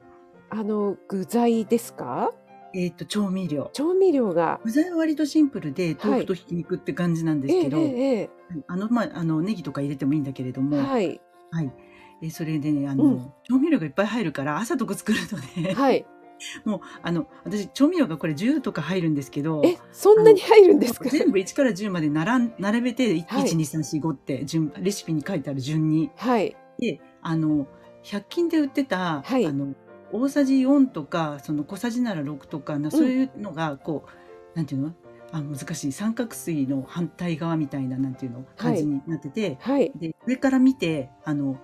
[0.49, 2.33] あの、具材ですか？
[2.73, 3.69] えっ、と、調味料。
[3.73, 4.59] 調味料が。
[4.63, 8.29] 具材は割とシンプルで、豆腐とひき肉って感じなんですけど、えええ
[8.67, 11.21] あの、まあ、あの、ネギとか入れてもいいんだけれどえも、はい。
[11.51, 11.73] はい。
[12.21, 13.31] えそれでね、あの、うん。
[13.43, 16.05] 調味料がいっぱい入るから、朝とか作るので、はい。
[16.65, 21.09] もう、あの、私、調味料がこれ10とか入るんですけど、え、そんなに入るんですか？
[21.09, 23.49] 全部1から10まで並ん並べて、1、はい。
[23.49, 26.11] 2、3、4、5って順、レシピに書いてある順に。
[26.15, 26.55] はい。
[26.79, 27.67] で、あの、
[28.03, 29.45] 100均で売ってた、はい。
[29.45, 29.73] あの、
[30.11, 34.93] 大さじ4とか、その小さじなら6とかな、そういうのが、こう、なんていうの？
[35.33, 35.91] あ難しい。
[35.91, 38.45] 三角錐の反対側みたいななんていうの？
[38.55, 39.91] 感じになってて、はい。
[39.95, 41.57] で上から見てあの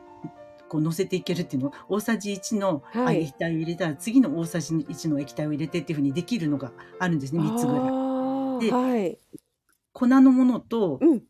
[0.74, 8.66] こう乗せていけるっていうの大さじ1のはい液体を入れたら、次の大さじ1の液体を入れてっていうふうにできるのがあるんですね3つぐらい。
[8.66, 9.20] ではい。
[9.92, 11.22] 粉のものとうん。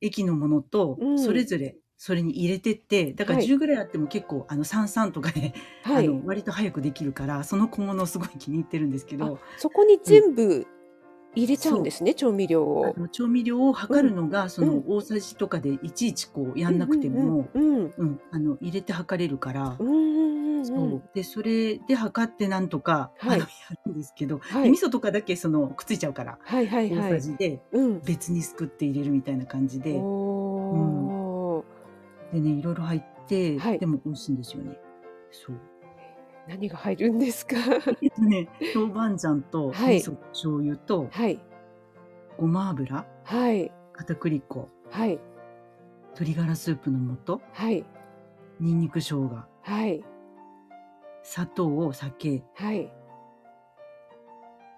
[0.00, 6.08] 液のものとうんそれぞれそれに入れてってだからはい10ぐらいあっても結構あの33とかで、はいあ。
[6.08, 10.64] の割と早くできるからその小物をすごい気に入ってるんですけどあそこに全部
[11.34, 13.00] 入れちゃうんですね、調味料をあ。
[13.00, 17.48] の調味料を測るのが、そうのん大さじとかでいちいちこうやんなくても、
[18.60, 19.76] 入れて測れるから。
[19.78, 19.86] うん。
[19.86, 21.02] うんうんうんそうんう。
[21.12, 23.46] で、それで測ってなんとか、はいや
[23.84, 27.20] るんですけど、はいで味噌とかだけその、くっついちゃうから、はいはい大はい。
[27.20, 28.00] さじでうん。
[28.02, 34.78] 別にすくって入れるみたいな感じで、おーでね、いろいろ入って、はいでも美味しいんですよね。
[35.32, 35.56] そう。
[36.48, 37.56] 何が入るんですか？
[38.02, 41.40] えっとね、豆板醤と、はい味噌、醤油と、はい。
[42.38, 43.72] ごま油、はい。
[43.92, 45.20] 片栗粉、はい。
[46.14, 47.84] 鶏ガラスープの素、はい。
[48.60, 50.04] ニンニク生姜、はい。
[51.22, 52.92] 砂糖、酒、はい。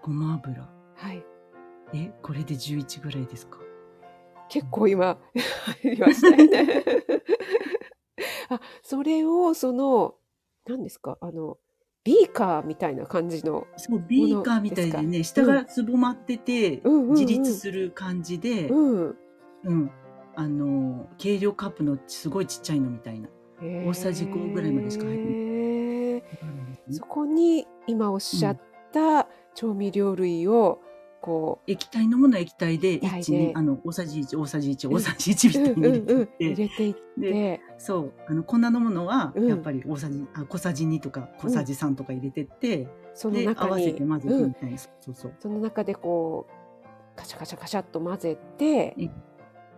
[0.03, 0.69] ごま油。
[0.97, 1.25] はい。
[1.95, 3.59] え、これで11ぐらいですか？
[4.51, 5.19] 結構今
[5.83, 6.83] 入りましたよね。
[8.51, 10.17] あ、それをその
[10.67, 11.19] 何ですか？
[11.21, 11.59] あの
[12.05, 13.67] ビーカーみたいな感じの。
[13.77, 17.15] そう、ビーカーみたいでね、下がつぼまってて、うんうんうん。
[17.15, 19.17] 自立する感じで、うん。
[19.65, 19.91] うん。
[20.37, 23.29] あの、計量カップのすごいちっちゃいのみたいな。
[23.87, 25.31] 大さじ5ぐらいまでしか入ってな
[26.91, 26.95] い。
[26.95, 28.61] そこに今おっしゃっ
[28.93, 30.81] た調味料類を
[31.23, 33.19] こ液体のものは液体で、液体で。
[33.23, 39.47] 1、2、あの、大さじ1、大さじ1、大さじ1みう、たいに入れていっ入て、れていって、そう、あの、粉のものは、うん。
[39.47, 45.35] やっぱり大さじ、あ小さじ2とか小さじ3とか入れてって、そので、合中わせにて混ぜてうんみたいな、そうそう。
[45.39, 49.11] その中でこうカシャカシャカシャっと混ぜてえ。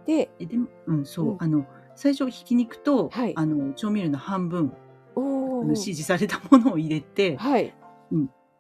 [0.07, 1.37] でえでも、うん、そう、うん。
[1.41, 1.67] あの、
[1.97, 3.33] 最初、ひき肉と、はい。
[3.35, 4.73] あの、調味料の半分、
[5.17, 7.75] の指示されたものを入れて、はい。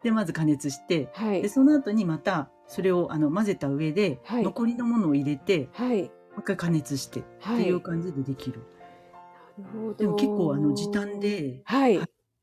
[0.03, 1.43] で、まず加熱して、はい。
[1.43, 4.43] で、その後にまた、それをあの混ぜた上で、はい。
[4.43, 6.03] 残りのものを入れてはい。
[6.03, 7.63] もう一回加熱してっはい。
[7.63, 8.67] ていう感じでできる、なるほど
[9.99, 11.19] でも結構あの時短。
[11.21, 11.99] ではい。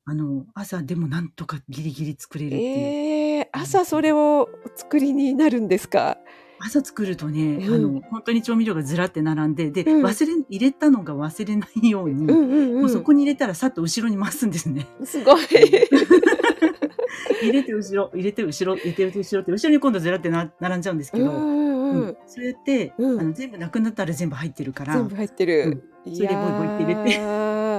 [0.06, 6.18] あの朝でもなんとかギリギリ作れるっていう、ええ朝それをお作りになるんですか？
[6.60, 12.74] 朝作るとね、うんあの本当に調味料がずらって並んでで、うん忘れ入れたのが忘れないように、うんうんう。
[12.80, 14.88] もうんそこに入れたらさっと後ろに回すんですね。
[15.06, 15.44] すごい。
[17.42, 21.32] 入れて後ろ入れて後ろ入れて後ろって後ろに今度ずらってな並んじゃうんですけど。
[22.26, 25.84] そうやって、うんあの全部なくなったら全部入ってるから全部入ってる。
[26.06, 27.04] いそれでボイボイって入れ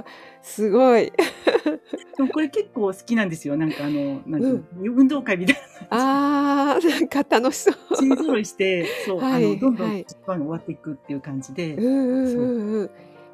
[0.02, 0.04] て
[0.42, 1.12] すごい。
[2.16, 5.56] でもこれ結構好きなんですよなんかあのなんていうの運動会みたい
[5.90, 7.74] なあーなんか楽しそう。
[7.96, 12.90] チー揃いしてそう、はいあのどんどんはい時間が終わっていくっていう感じで、うんうんうんうん。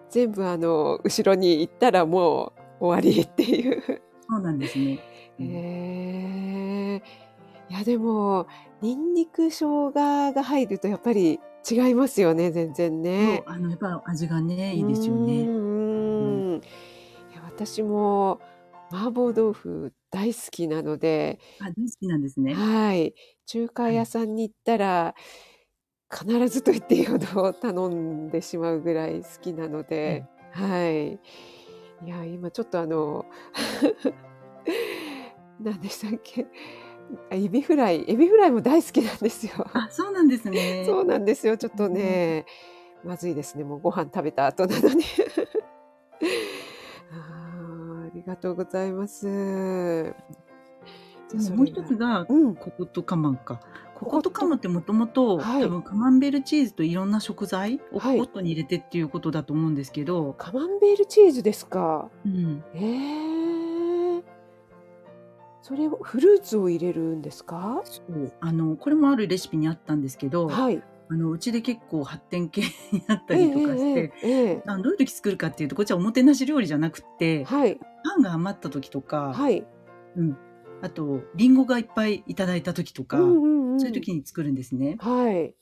[0.09, 3.83] 全部あの後ろに行ったらもう終わりっていう。
[4.29, 4.99] そうなんですね。
[5.39, 7.30] うんへえ。
[7.71, 8.47] いやでも
[8.81, 9.93] ニンニク生姜
[10.33, 11.39] が入るとやっぱり
[11.71, 13.43] 違いますよね全然ね。
[13.47, 15.43] あのやっぱ味がねいいですよね。
[15.43, 16.61] うんうん
[17.33, 18.41] いや私も
[18.93, 22.55] 麻婆豆腐大好きなので、あ大好きなんですね。
[22.55, 23.15] はい、
[23.47, 25.15] 中華屋さんに行ったら、
[26.13, 31.13] 必ずと言っていいほど頼んでしまうぐらい好きなので、はい。
[31.13, 31.19] い
[32.09, 33.25] や、今ちょっとあの、
[35.61, 36.47] 何でしたっけ、あ
[37.31, 39.53] エビフライ、エビフライも大好きなんですよ。
[39.73, 40.85] あそうなんですね。
[40.89, 41.57] そうなんですよ。
[41.57, 42.47] ちょっとね、
[43.05, 43.65] まずいですね。
[43.65, 45.05] もうご飯食べた後なのに。
[47.13, 50.15] あーありがとうございます。
[51.55, 52.55] もう一つがうん。
[52.57, 53.61] ココットカマンか。
[53.95, 62.09] ココットカマンってもともとはい多分カマンベールチーズといろんな食材をココットに入れてっていうことだと思うんですけど、カマンベールチーズですか。
[62.25, 63.40] うん、ええ
[65.63, 67.83] それをフルーツを入れるんですか？
[67.85, 70.83] そうあのこれもあるレシピにあったんですけど、はい。
[71.13, 79.67] あのうちで結構発展系になったりとかして、ええええどういう時作るかっていうとこっちはおもてなし料理じゃなくえてはいパンが余った時とか、はい。
[80.17, 80.37] うん、
[80.83, 84.97] あとリンゴがいっぱいいただいた時とか、うんうんうんそういう時に作るんですね。
[85.01, 85.55] はい。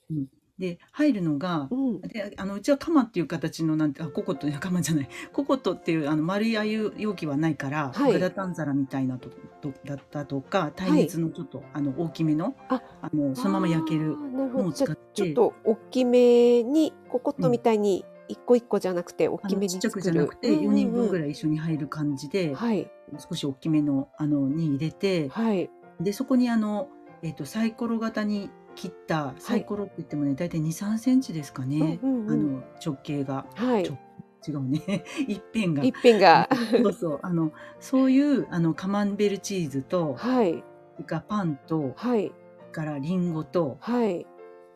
[0.58, 2.00] で入るのがうん。
[2.00, 5.08] であのうちはカマっていう形のなんてあココットいやカマじゃない。
[5.32, 8.12] ココットっていうあの丸いああいう容器はないから、はい。
[8.12, 12.82] グラタン皿みたいなととだったとか耐熱のちょっと、あの大きめのあ。
[13.02, 15.02] あのそのまま焼けるのを使って。
[15.14, 20.00] ちょっと大きめにココットみたいに一個一個じゃなくて大あきめにのちっちゃく。
[20.00, 21.20] じゃなくて4人分ぐい。
[21.20, 22.90] らい一緒に入る感じで、はい。
[23.18, 25.70] 少し大きめのあのに入れてはい。
[26.00, 26.88] でそこにあの、
[27.22, 32.30] えっとサイコロ型に切ったサイコロって言ってもね、大体2 3センチですかね、うんうんうん。
[32.30, 33.44] あの直径が。
[33.56, 33.84] はい。
[33.84, 33.98] ちょ。
[34.46, 35.02] 違うね。
[35.26, 35.82] 一辺が。
[35.82, 36.48] 一辺が。
[36.84, 37.18] そうそう。
[37.22, 40.62] あのそういうあのカマンベールチーズとはい。
[40.94, 42.32] それからパンとはい。
[42.70, 44.24] からリンゴとはい。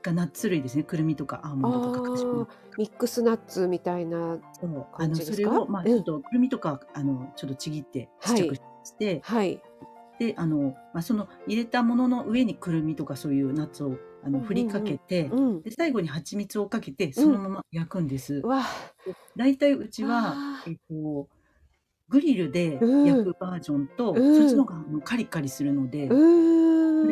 [0.02, 0.82] がナッツ類ですね。
[0.82, 4.38] くるみとかアーモンドとかミックスナッツみたいな。
[4.96, 5.48] 感のじですか？
[5.48, 5.86] それをまあうん。
[5.86, 8.60] ちょっとくるみとかあのちょっとちぎってちっちゃくし
[8.98, 9.62] て、はい
[10.22, 15.62] であのまあその入れたものの上にくるみとかそういうナッツをあのうんうんうん振りかけて、うん。
[15.62, 18.34] で最後に蜂蜜をかけてそのまま焼くんです。
[18.44, 18.62] わ
[19.36, 21.28] だいたいうちはえっと
[22.12, 23.04] グリルでうん。
[23.06, 24.36] 焼くバージョンと、うん。
[24.36, 26.20] そっちの方があのカリカリするので、うそれ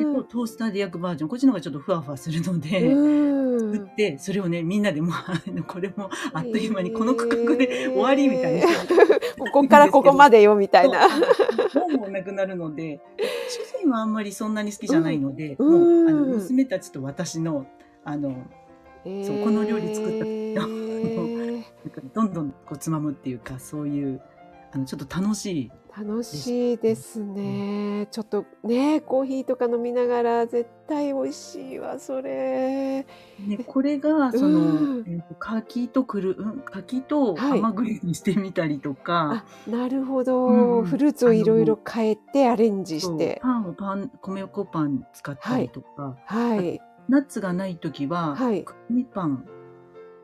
[0.05, 0.15] ーん。
[0.15, 3.73] とトースターで焼くバージョンこっちの方がちょっとふわふわするので、うん。
[3.73, 8.67] 作ってそれをねみんなでもうこれもあっという間にこの区画で終わりみたいな、
[9.39, 11.09] ここから ここまでよみたいな。
[11.73, 11.99] そう。
[11.99, 13.01] もうなくなるので
[13.49, 15.71] 主人はあんまりそんなに好きじゃないので、うん。
[15.71, 17.67] もうあのうん娘たちと私の
[18.05, 18.35] あの
[19.05, 24.21] そうこの料理作ったえ なんーかどんどんこうつまむっていうかそういう
[24.73, 28.07] あのちょっと楽しい楽しいですね。
[28.13, 33.05] ちょっとね、コーヒーとか飲みながら絶対美味しいわ、それ。
[33.45, 40.47] ね、これがその、うん柿とくる、うん、柿とはい甘栗にしてみたりとか、あ、なるほど。
[40.47, 43.41] うんフルーツをいろいろ変えてアレンジして。
[43.43, 46.81] パンをパン米粉パン使ったりとか、はい。
[47.09, 49.45] ナッツがない時は、はいくるみパン、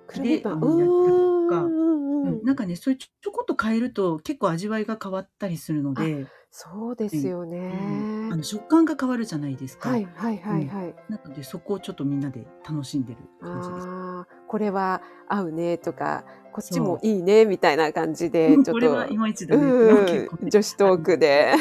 [0.07, 0.61] くるみパン。
[0.61, 7.59] であのやったりとかうんうんうんうんなんかねそういうちょちょこっと変えると結構味わいが変わったりするので、そうですよね。
[7.59, 9.91] うんあの食感が変わるじゃないですか。
[9.91, 10.95] はいはいはいはい。
[11.09, 13.87] なのでそこをちょっとみんなで楽しんでる感じです。
[13.87, 18.73] ああ、これは合うねとか、こっちもいいねみたいな感じで、ちょっと。
[18.73, 19.63] これはいまいちだね。
[19.63, 21.55] うん結構ね女子トークで。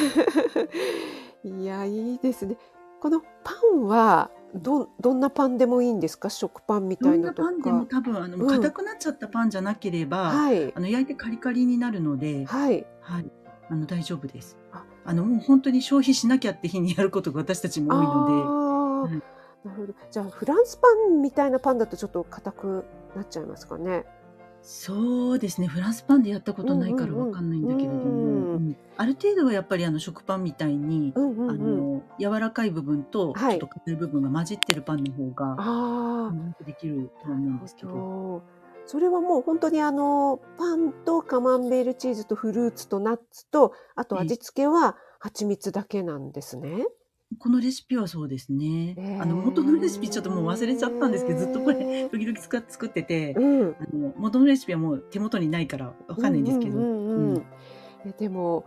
[1.44, 2.58] いや、いいですね。
[3.00, 6.30] このパンは、ど、どんなパンでもいいんですか？
[6.30, 7.98] 食パンみどんたいなとなパンでもか。
[7.98, 10.74] 多分あのうん硬くなっちゃったパンじゃなければ、はい。
[10.74, 12.86] あの焼いてカリカリになるので、はい。
[13.02, 13.32] はい、
[13.70, 14.84] あの大丈夫ですあ。
[15.06, 19.24] あのもう本当に消費しなきゃって日にやることが私たちも多いのああ、うん
[19.66, 19.94] なるほど。
[20.10, 24.06] じゃあフランスパンみたいなパンだとちょっと硬くなっちゃいますかね？
[24.68, 25.68] そうですね。
[25.68, 31.78] フランスパンでやったことないからわかんないんだけれども、うんある程度はやっぱりあの食パンみたいに、うんうんあうん。
[31.96, 36.28] の柔らかい部分とちはいょっと硬い部分が混じってるパンの方が、ああ。
[36.30, 38.42] うんできるとは思うんですけど。
[38.88, 46.86] それはもう本当にあのパンとカマンベールチーズとフルーツとナッツとあとええ味付けは蜂蜜だけなんですね。
[47.40, 48.96] このレシピはそうですね。
[48.98, 52.10] えあの元のレシピちょっともう忘れちゃったんですけど、ずっとこれれ。
[52.10, 53.76] 時々使っ作ってて、うん。
[53.80, 56.80] あの元のレシピはもう手元にないからわかんないんですけど、
[58.06, 58.66] えでも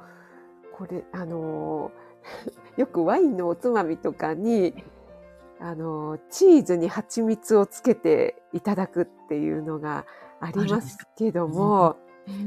[0.77, 4.75] これあのー よくワインのおつまみとかに
[5.61, 10.05] あのーチーズに蜂蜜をつけていただくっていうのが
[10.41, 11.97] ありますけども、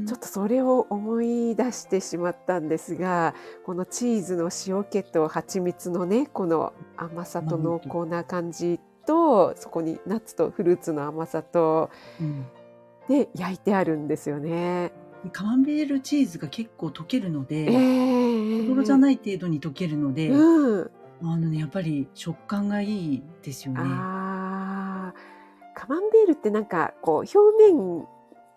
[0.06, 11.90] ちょっとそれを思い出してしまったんですがこのチーズの塩気と蜂蜜のねこの甘さと濃厚な感じとそこにナッツとフルーツの甘さと
[12.20, 12.46] うん。
[13.08, 14.92] で焼いてあるんですよね。
[15.32, 20.90] カマンベールチーズが結構溶けるので、ええとろじゃない程度に溶けるので、うん、
[21.22, 23.80] あのねやっぱり食感がいいですよね。
[23.80, 25.14] カ
[25.88, 28.06] マンベールってなんかこう表面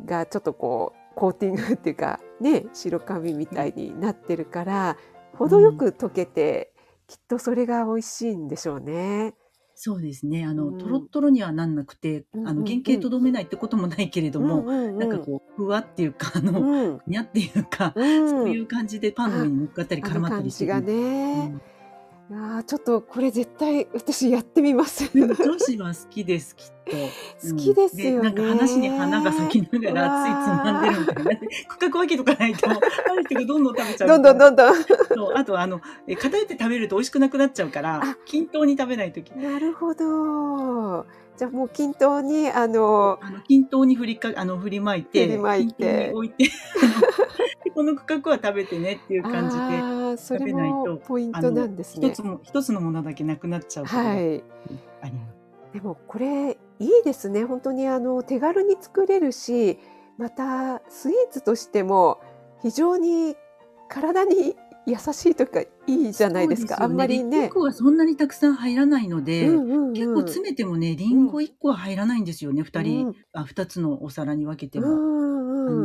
[0.05, 4.97] がちょっとこうコーティングっていうかね白紙みたいになってるから
[5.35, 6.73] 程よく溶けて、
[7.07, 9.35] きっとそれが美味しいんでしょうね。
[9.77, 10.45] そうですね。
[10.45, 10.77] あの、うん。
[10.77, 12.57] とろっとろにはなんなくて、あのうんうん。
[12.59, 14.97] うん原型とどめないってこともないけれども、うんうんうん。
[14.97, 17.01] なんかこうふわっていうかあの、うん。
[17.05, 18.29] にゃっていうか、うん。
[18.29, 20.81] そういう感じでパンの上に乗っかったりあの絡まったりしてる。
[20.81, 21.53] ね、
[22.27, 25.11] いやーちょっとこれ絶対私やってみます。
[25.13, 26.91] うん女子は好きですきっと。
[27.51, 31.31] 好きですよねうんなんか話に花が咲きながらついつまんでるみたいな。
[31.67, 34.07] 区画分けとかないと、ある人がどんどん食べちゃう。
[34.07, 34.75] どんどんどんどん。
[34.83, 41.05] そうあとあのえ偏って食べると美味しくなくなっちゃうからあ均等に食べないときなるほど。
[41.37, 46.49] じゃあもう均等にあのあの均等に振りかあの振りまいて振りまいて置いて
[47.75, 52.23] この区画は食べてねっていう感じであーそれ食べないともポイントなんですね一つ。
[52.23, 54.43] も一つのものだけなくなっちゃうはい。
[55.73, 57.43] でもこれいいですね。
[57.43, 59.77] 本当にあの手軽に作れるし、
[60.17, 62.21] またスイーツとしても
[62.61, 63.35] 非常に
[63.89, 64.55] 体に
[64.87, 66.75] 優しいとかいいじゃないですか。
[66.75, 67.49] そうよあんまりねリン。
[67.49, 74.87] ゴはそんなにたくさん入らないので、うんうんうん結構詰めてもねリンゴ1個は入らないんですよね、二人、うんあ2つのお皿に分けても、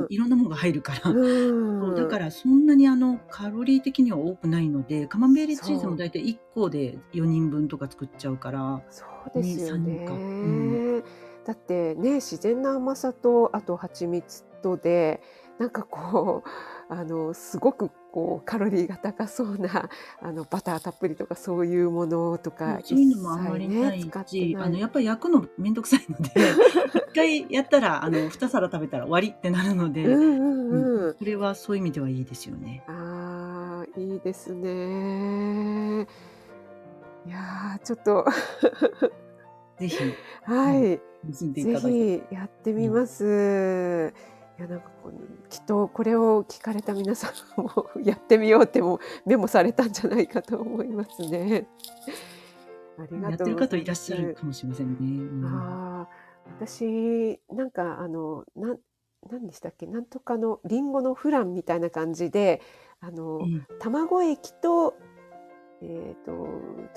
[0.08, 1.94] いろんなものが入るから、うん。
[1.94, 8.82] だからそんなにあのカロリー的には多くないのでカマンベールチーズも大体1個で4人分とか作っちゃうから。
[8.90, 10.06] そうですよね。
[10.06, 11.04] ねう
[11.44, 15.20] だってね自然な甘さとあと蜂蜜とで
[15.58, 19.88] なんかこうあのすごくこうカロリーが高そうな
[20.20, 26.30] あのバターたっぷりとかそういうものとかそういうのもあんまりないし、ないあのやっぱり焼くのめんどくさいので
[27.10, 30.22] 一回やったらあの2皿食べたら終わりってなるので、うん
[30.70, 31.14] うんうん。
[31.14, 32.82] これはそういう意味ではいいですよね。
[32.86, 36.06] ああいいですね。
[37.26, 38.24] いやーちょっと
[39.78, 39.96] ぜひ
[40.44, 41.00] はい。
[41.22, 41.62] 楽しんぜ。
[41.62, 44.12] ひやってみます。
[44.60, 51.66] いやなんかこうきっとこれを聞かれた皆さんもやってみようってもメモされたんじゃないかと思いますね。
[52.98, 53.70] ありがやっとうございます。
[53.70, 54.96] てる方いらっしゃるかもしれませんね。
[55.00, 56.08] うんああ、
[56.58, 58.78] 私なんかあのなん
[59.30, 59.86] 何でしたっけ？
[59.86, 62.60] なんとかのリンゴのフランみたいな感じで
[63.00, 64.94] あの、うん卵液と,、
[65.80, 66.48] えー、と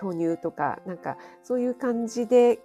[0.01, 2.59] 豆乳とかなんかそういう感じで、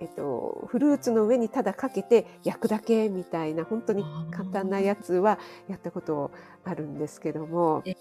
[0.00, 6.30] えー、とフルーツの上にただかけて焼くだけみたいな本当に簡単なやつはやったこと
[6.64, 7.94] あるんですけどもえ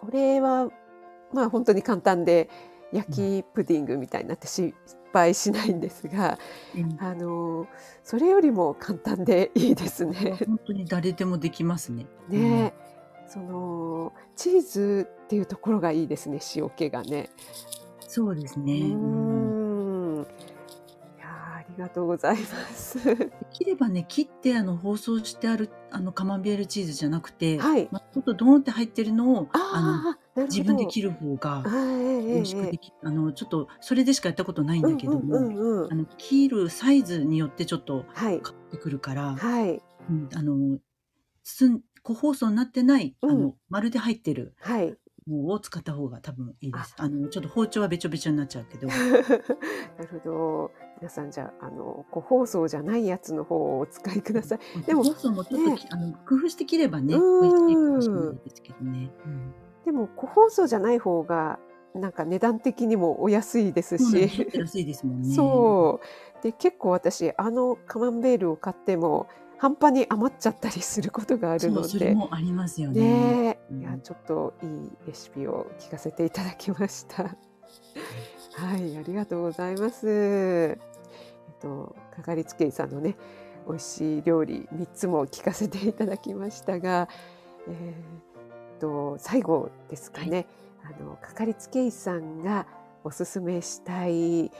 [0.00, 0.70] これは
[1.32, 2.48] まあ本当に簡単で
[2.92, 4.72] 焼きプディングみたいになって失
[5.12, 6.38] 敗しないんですが、
[6.74, 7.66] うんあの
[8.02, 10.38] それよりも簡単でいいですね。
[10.46, 12.06] 本当に誰でもできますね。
[12.28, 12.72] ね、
[13.26, 17.28] そのチーズっていうところがいいですね塩気がね。
[17.32, 18.72] うんそうですうね。
[18.72, 19.57] うん
[21.78, 23.02] りがとうございます。
[23.04, 27.88] できればね切ってあの包装してあるあのカマンベールチーズじゃなくて、はい。
[27.90, 30.16] まあ、ちょっとドーンって入ってるのをあ。
[30.36, 32.26] の自分で切る方がはい。
[32.26, 38.34] 美味しくでき、あのちょっとそれでしかやったことないんうんだけども、うんうんうんあの切るサイズによってちょっとはい。
[38.34, 39.80] 変わってくるから、はい。
[40.10, 40.78] うん、あの
[41.44, 44.96] 包ん個包装になってない、あうんの丸で入ってるはい。
[45.28, 46.94] のを使った方が多分いいです。
[46.96, 50.70] あのちょっと包丁はべちょべちょになっちゃうけど、 なるほど。
[51.00, 54.82] 皆さんじゃああの個包装じゃないやつの方をお使いください。
[54.82, 59.10] でも個包装もちょっとき、あの工夫して切ればね、美うん味しいかもしれないですけどね。
[59.24, 61.58] うんでも個包装じゃない方が
[61.94, 65.34] なんか値段的にもお安いですそうなん安いですもんね。
[65.34, 66.00] そ
[66.40, 73.00] うで結構私あのカマンベールを買っても半端に余っちゃったりすることがあるのそれでもありますよね。
[73.00, 77.22] ねいやちょっといいレシピを聞かせていただきました。
[77.24, 80.78] はい、ありがとうございます。
[81.60, 83.16] とかかりつけ医さんのね
[83.66, 87.08] 美味しい料理3つも聞かせていただきましたが、
[87.68, 88.18] えー
[88.76, 90.46] っと最後ですかね、
[90.84, 92.66] あのかかりつけ医さんが
[93.04, 94.50] おすすめしたい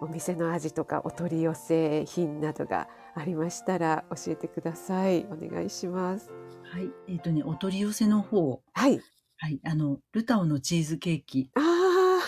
[0.00, 5.26] お店の味とかお取り寄せ品などがありましたら教えてください。
[5.30, 6.30] お願いします。
[6.70, 6.90] はい。
[7.08, 8.60] えっ、とね、お取り寄せの方。
[8.74, 9.00] はい。
[9.38, 9.58] はい。
[9.64, 11.50] あの、ルタオのチーズケーキ。
[11.54, 12.20] ああ、は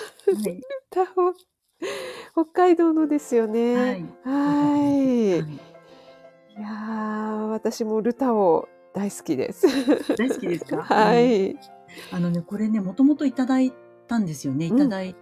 [0.51, 0.61] い。
[0.91, 1.35] タホ
[2.45, 3.73] 北海道のですよはね。
[3.73, 4.29] い。
[4.29, 5.41] はい。
[5.43, 5.59] はい
[6.59, 9.67] いやー私もルタオ大好きです。
[10.17, 10.83] 大好きですか？
[10.83, 11.57] はい。
[12.13, 13.73] あのね、これね、もともといただい
[14.09, 14.67] たんですよね。
[14.67, 15.15] いうんただい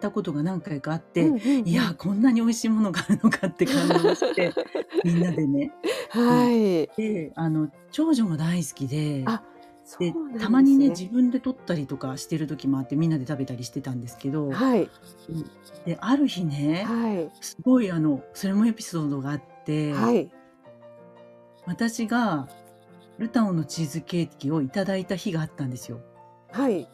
[0.00, 1.32] たことが何回かあって、
[1.64, 4.52] いや、こんなに美味しいものがあるのかって感動して、
[5.04, 5.72] みんなでね。
[6.10, 6.86] はい。
[7.00, 9.42] で、あの、長女も大好きで、あ
[9.98, 10.14] で。
[10.38, 14.88] たまにね、自分で撮ったりとかしてる時もあって、みんなで食べたりしてたんですけど、はい。
[15.84, 17.30] で、ある日ね、はい。
[17.40, 20.30] すごいあの、それもエピソードがあって、はい。
[21.66, 22.48] 私が
[23.18, 26.00] ルタオのチーズケーキをいただいた日があったんですよ。
[26.50, 26.88] はい。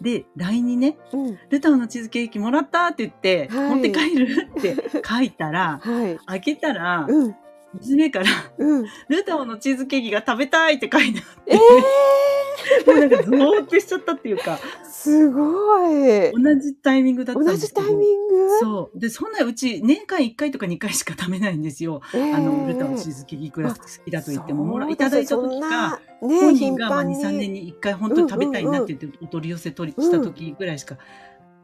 [0.00, 1.38] で、LINE にね、うん。
[1.48, 4.76] ルタオのチーズケーキもらったって言って、はい持って帰るって
[5.06, 6.18] 書いたら、 はい。
[6.26, 7.36] 開けたら、うん。
[7.80, 8.26] 娘から、
[8.58, 8.86] うん。
[9.08, 11.58] ルタオのチーズケーキが食べたいって書いてあって、え
[12.86, 16.32] もうなんかゾーってしちゃったっていうか、ー、すごい。
[16.32, 17.82] 同じタイミングだったん同ですけど。
[17.82, 18.58] じタイミング？
[18.60, 18.98] そう。
[18.98, 22.00] で、そんなうち年間1回とか2回しか食べないんですよ。
[22.14, 22.34] えー。
[22.34, 27.24] あの、ルタオのチーズケーキいくら好きだと言っても、もらいただいた時か、ね、本人頻がまあ2、繁に。
[27.24, 30.96] 3年に1回本当に食べたいなって言ってお取り寄せ取りした時ぐらいしか、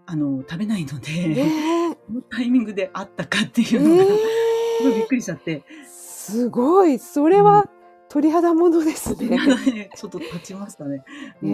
[0.07, 4.05] あの、食べないので、ね このタイミングであったかっていえうのが、
[4.81, 5.63] すごいびっーくりしちゃって、
[6.31, 6.99] すごい。
[6.99, 7.69] それは
[8.09, 9.29] 鳥肌ものですね。
[9.29, 11.05] ね ちょっと立ちましたね。
[11.43, 11.53] えうん。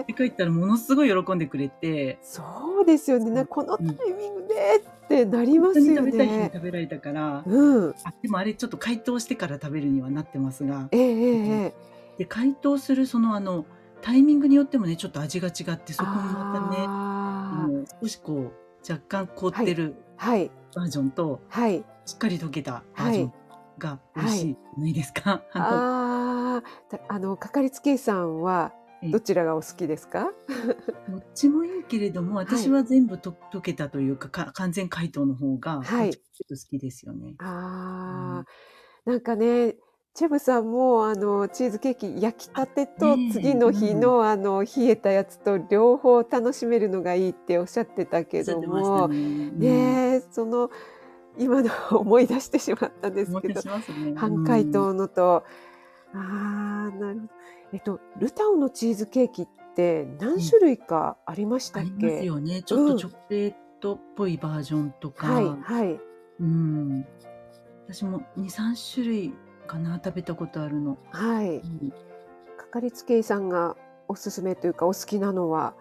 [0.00, 2.42] ーで帰ったらものすごい喜んでくれて、そ
[2.82, 3.30] うですよね。
[3.30, 6.50] なこのタイミングでってなりますよ本当に食べたい日にね。
[6.52, 7.94] 食べられたから、うん。
[8.04, 11.74] あでもあれちょっと解凍してから食べるにはなってますが、えええええ
[12.18, 13.64] で解凍するそのあの
[14.00, 20.50] タイミングによってもねちょっと味が違ってそこもまたねああの少しこう若干凍ってるーはい。
[20.74, 21.84] バージョンと、はい。
[22.06, 23.32] しっかり溶けたバージョン
[23.78, 24.80] が美味しい。
[24.80, 26.62] ないですか、あの
[27.08, 29.10] あの、かかりつけ医さんはええ。
[29.10, 30.30] どちらがお好きですか？
[31.08, 36.10] どっちもいいけれども私は全部と溶けたというかか完全解凍の方がはい。
[36.10, 37.34] ちょっと好きですよね。
[37.38, 38.44] あ
[39.06, 39.76] あ、なんかね、
[40.14, 49.50] チェブさんもあのチーズケーキ焼きたてと次の日のあの冷えたやつと両方楽しめるのがいいっておっしゃってたけども、ね。
[49.58, 50.70] ねえ、その
[51.38, 54.14] 今の思い出してしまったんですけどね。
[54.16, 55.44] 半解凍のと、
[56.14, 57.32] ああ、なるほど。
[57.72, 62.24] えっと、ルタオのチーズケーキって何種類かありましたっありますけ？
[62.24, 62.62] よね。
[62.62, 66.00] ちょっとチョコレートっぽいバージョンとか、はいはい。
[66.40, 67.06] うん。
[67.88, 69.34] 私も2、3種類
[69.66, 70.96] かな、食べたことあるの。
[71.10, 71.56] はい。
[71.56, 71.92] うん
[72.56, 73.76] かかりつけ医さんが
[74.08, 75.74] おすすめというかお好きなのは、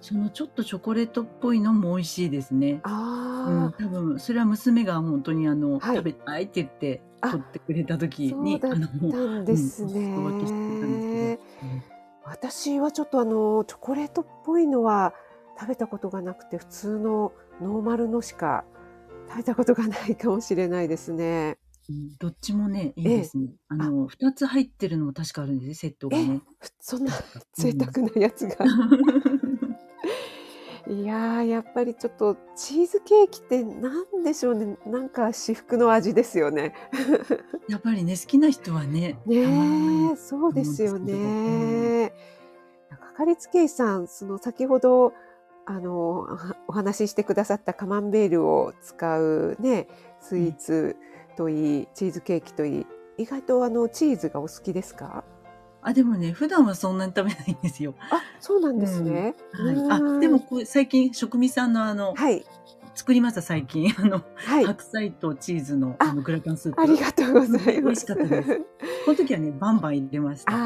[0.00, 2.72] そのちょっとチョコレートっぽいのも美味しいですね。
[2.72, 11.36] うん、あ多分それは娘が本当にあの、はい食べたいって言ってあ取ってくれたあ、時にあのもうたんですうんお裾分けしてたんね。
[11.36, 11.82] ですけど、うん
[12.22, 15.14] 私はちょっとあのチョコレートっぽいのは
[15.58, 18.64] 食べたことがなくて普通のノーマルのしか
[19.28, 21.58] 食べたことがないかもしれないですね。
[21.88, 23.48] うんどっちもねいいですね。
[23.68, 26.40] あの二つ入ってるのも確かあるんですねセットがね。
[26.60, 27.12] ふそんな
[27.54, 28.56] 贅沢なやつが。
[30.90, 36.74] いやーやっぱりちょっとチーズケーキってなんでしょうねなんか至福の味ですよね。
[37.68, 42.10] やっぱりね好きな人はねねそうですよ思うん。
[42.90, 45.12] かかりつけ医さんその先ほど
[45.66, 49.86] あのはお話ししてくださったカマンベールを使うね
[50.18, 50.96] スイーツ
[51.36, 52.86] といいチーズケーキといい
[53.18, 55.22] 意外とあのチーズがお好きですか？
[55.82, 57.94] あでもね普段はそんなに食べないんですよ。
[58.10, 59.34] あそうなんですね。
[59.52, 60.16] はい、うん。
[60.16, 62.44] あでもこう最近食味さんのあの、はい。
[62.94, 63.92] 作りました最近。
[63.98, 64.64] あの、はい。
[64.64, 66.80] 白菜とチーズのああのグラタンスープ。
[66.82, 67.92] ありがとうござい美ます。
[67.92, 68.58] 味しかったです。
[68.58, 68.64] こ
[69.08, 70.52] の時はねバンバン入れました。
[70.52, 70.56] あ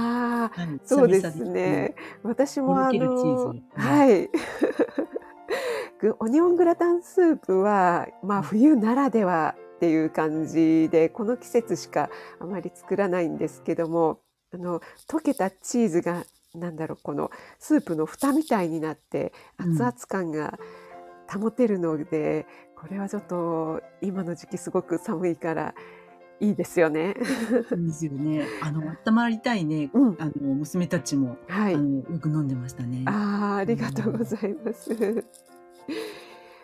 [0.45, 1.95] あ、はい、そうですね。
[2.23, 3.17] 私もあの
[3.53, 4.31] ズはい。
[6.01, 12.11] ぐオニオングラタンスープはまあ冬ならではっていう感じでこの季節しか
[12.41, 14.19] あまり作らないんですけども、
[14.55, 16.25] あの溶けたチーズが
[16.55, 20.59] なんだろうこのスープの蓋みたいになってうん熱々感が
[21.33, 22.47] 保てるので、
[22.77, 25.75] これはちょっと今の時期すごく寒いから
[26.41, 27.15] いいですよね。
[27.77, 28.45] いいですよね。
[28.63, 31.75] あの、温まりたいね、うん、あの、娘たちも、はい。
[31.75, 33.05] あの、よく飲んでましたね。
[33.07, 35.25] ああ、ありがとうございます。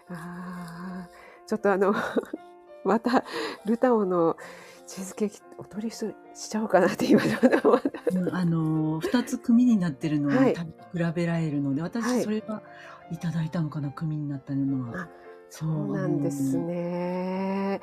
[0.08, 1.08] ああ、
[1.46, 1.94] ちょっとあの、
[2.84, 3.24] また、
[3.64, 4.36] ルタオの
[4.90, 5.98] チーズケーキお取りし
[6.34, 10.64] しちゃおうかなって今ちょっとまたうんあの、二つ組になってるのをはい比
[11.14, 12.60] べられるので、はい私それは
[13.12, 15.02] いただいたのかな、組になったのは。
[15.02, 15.08] あ
[15.48, 16.56] そそうなんです。
[16.56, 17.80] ね。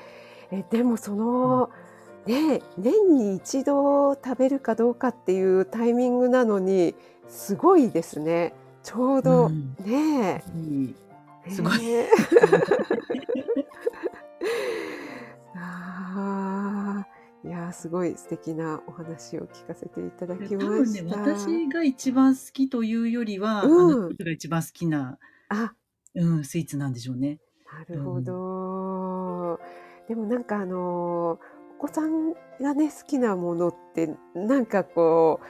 [0.51, 1.69] え、でもその、
[2.25, 6.93] ね、年に一度食べるかどうかっていうタイミングなのに、
[7.29, 8.53] すごいですね。
[8.83, 10.93] ちょううど、んねうん
[11.45, 11.51] え。
[11.51, 12.09] すごいね
[15.55, 16.66] ああ、い
[17.67, 21.17] やー、すごい素敵なお話を聞かせていただきま多分ね、した。
[21.17, 25.17] 私が一番好きというよりは、うんが一番好きな、
[25.49, 25.73] あ、
[26.15, 27.39] うん、スイーツなんでしょうね。
[27.89, 29.59] なるほど。
[30.07, 31.39] でもなんかあのお
[31.79, 35.45] 子さんがね好きなものってなんかこう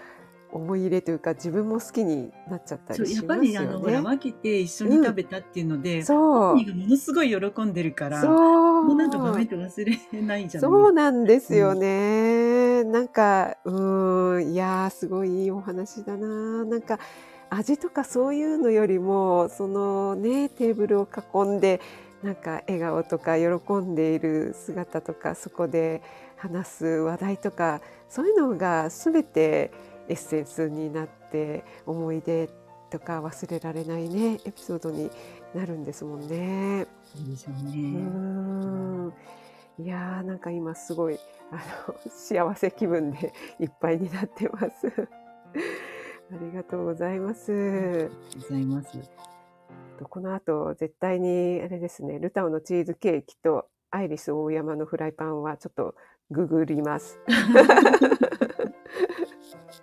[0.51, 4.01] 思い入れというか自分も好きになっちゃったそうりしますやっぱりあの、よほら、ね。
[4.01, 6.17] 分けて一緒に食べたっていうので、そう
[6.53, 12.83] 本人がものすごい喜んでるから、そうもうなんか場面って忘れないじゃないそうなんですよね。
[12.83, 16.65] なんかうーんいやーすごいいいお話だな。
[16.65, 16.99] なんか
[17.49, 21.81] 味とかそういうのよりもそのねテーブルを囲んで
[22.23, 26.01] なんか笑顔とか喜んでいる姿とかそこで
[26.35, 29.71] 話す話題とかそういうのが全て
[30.10, 32.49] エッセンスになって思い出
[32.89, 35.10] とか忘れられないねエピソードに
[35.53, 36.88] なるんですもんね。
[37.03, 37.72] そうですようーね。
[39.08, 39.14] ん
[39.80, 41.20] いやーなんか今すごい
[41.51, 41.55] あ
[41.88, 44.88] の幸せ気分でいっぱいになってます。
[46.30, 48.10] ありがとうございます。
[48.36, 48.97] ございます。
[49.97, 55.95] とこの後絶対にあれですねルタオのチーズケーキとアイリス大山のフライパンはちょっと
[56.30, 57.20] ググります。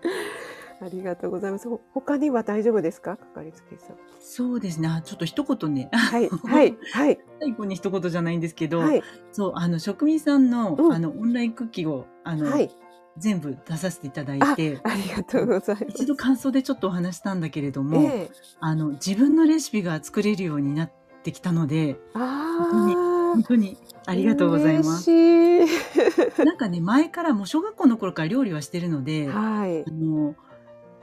[0.83, 1.69] ありがとうございます。
[1.69, 3.97] ほ他には大丈夫ですか、かかりつけさん。
[4.21, 4.89] そうですね。
[4.89, 5.89] あちょっと一言ね。
[5.93, 9.03] はい はいはい最後に一言じゃないんですけど、はい
[9.33, 12.71] そう、あの、職人さんの、うんあの、オンラインクッキーを、あの、はい。
[13.17, 15.85] 全部出させていただいあて、ありがとうございます。
[15.89, 20.93] 一度感想でちょっとお話したんだけれども、ええあの、自分のレシピが作れるようになっ
[21.23, 22.59] てきたので、あ
[23.35, 23.77] 本当に
[24.07, 25.11] あ、ありがとうございます。
[25.11, 26.45] 嬉しい。
[26.45, 29.91] なんかね、前からもう小学校の頃から料理はしてるので、はいあ。
[29.91, 30.35] の、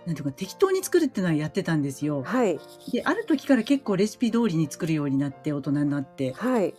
[0.06, 2.24] なんていうか適当に作るっていうのはやってたんですよ。
[2.24, 2.60] はい。
[2.92, 6.34] で、ある時から結構レシピ通りに作るようになって大人になって。
[6.34, 6.74] はい。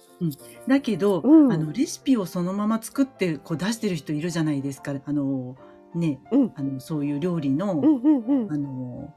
[0.66, 4.92] だけど、うんあの、レシピをそのまま作ってこう出してる人いるじゃないですか。
[5.05, 5.57] あの、
[5.94, 6.53] ね、うん。
[6.57, 8.53] あの、そういう料理の、うんうんうん。
[8.53, 9.14] あの、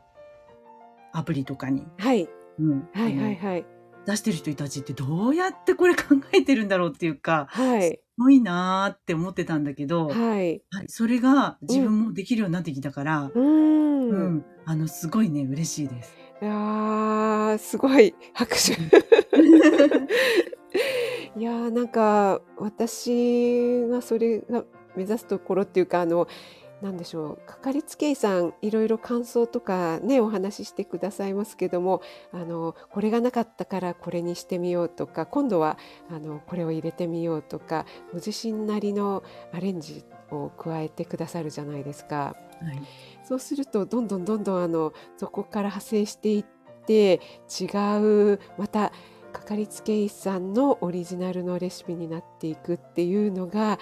[1.14, 2.28] アプリとかに、はい。
[2.60, 3.66] うん、はいはいはい。
[4.06, 6.04] 出してる人たちってどうやってこれ考
[6.34, 8.00] えてるんだろうっていうか、すはい。
[8.18, 10.62] ごいなーって思ってたんだけど、はい。
[10.72, 13.40] はい、それが自分もできるようになってきたから、うー。
[13.40, 16.14] うんん、あの、すごいね、嬉しいです。
[16.42, 18.74] いやー、すごい拍手。
[21.38, 24.64] いやーなんか私がそれが
[24.96, 26.28] 目指すところっていうかあの
[26.86, 35.80] なんでしょうかかりつけ医さんいろいろ感想とかねお話ししてくださいますけどもあのこれがなかったからこれにしてみようとか今度は
[36.12, 42.36] あのこれを入れてみようとかご自身なりのアレンジを加えてくださるじゃないですか。
[42.62, 42.82] はい、
[43.28, 46.46] そうするとどんどんどんどんあのそこから派生していっ
[46.86, 47.20] て
[47.60, 47.66] 違
[48.34, 48.92] うまた
[49.34, 53.80] かかりつけ医さんのオリジナルのレシピになっていくっていうのが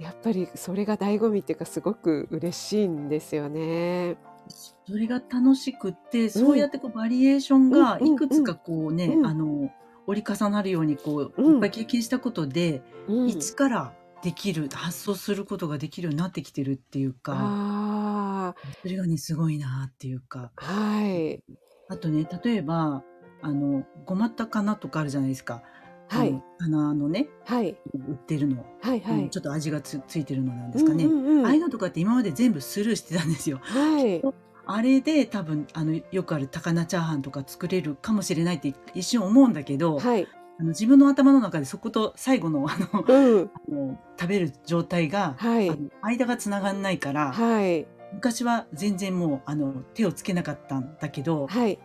[0.00, 4.16] やっぱりそれが醍醐味っていうかすごく嬉しいんですよね。
[4.48, 9.70] それが楽しくって、そうやってこうバリエーションがうんいくつかこうね、うんあの、
[10.06, 20.50] 折り重なるようにこう、うんいっぱい経験したことで、うん、一からできる、発想することができるようになってきてるっていうか、あそれがね、すごいなっていうか。
[20.56, 21.42] ーはい
[21.88, 23.02] あとね、例えば、
[23.42, 25.62] あの、ごまたかなとかあるじゃないですか。
[26.08, 26.42] はい。
[26.60, 27.76] あの花のね、はい。
[27.94, 28.64] 売ってるの。
[28.82, 29.18] はいはい。
[29.18, 31.04] うんちょっと味がつついてるのなんですかね。
[31.04, 31.46] うんうんうん。
[31.46, 33.58] ああいうのとかって今まで全部スルーしてたんですよ。
[33.62, 34.22] はい。
[34.66, 40.26] あれで多分あのよくある高菜チャーハンとか作れるかもしれないって一瞬思うんだけど、はい。
[40.58, 43.50] あの自分の頭の中でそこと最後のあのうん。
[43.54, 45.70] あの食べる状態が、はい。
[46.02, 47.86] 間がつながんないから、はい。
[48.12, 51.78] 昔は全然もうあの手をつけなかったんだけど、はい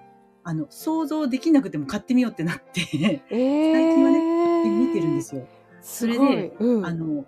[0.49, 5.47] あの想像できなくても買ってみようってなってえー、最近はねで見てるんですよ。
[5.79, 7.23] それでうん、あの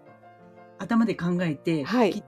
[0.79, 2.23] 頭で考えて、はい。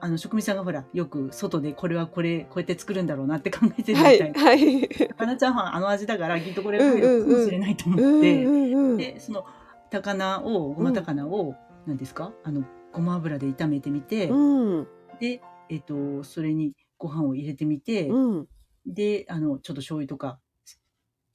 [0.00, 4.86] あの職人さんがほらよく外でこれはこれこうやって作るんだろうなって考えてるみはいたいな、はい。
[5.16, 8.96] 高菜チャーハンあの味だからきっとこれが入るかもしれないと思って、うんうんうん。
[8.98, 9.46] でその
[9.90, 11.54] 高菜をごま高菜を
[11.86, 12.34] 何ですか？
[12.42, 14.86] あのごま油で炒めてみて、うん。
[15.18, 15.40] で
[15.70, 18.46] えっ、とそれにご飯を入れてみて、うん
[18.86, 20.38] であのちょっと醤油とか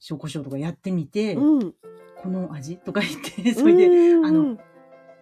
[0.08, 1.74] 塩コショウとかやってみて、うん。
[2.22, 2.78] この味？
[2.84, 3.12] とか言っ
[3.44, 4.58] てそれで、うんあの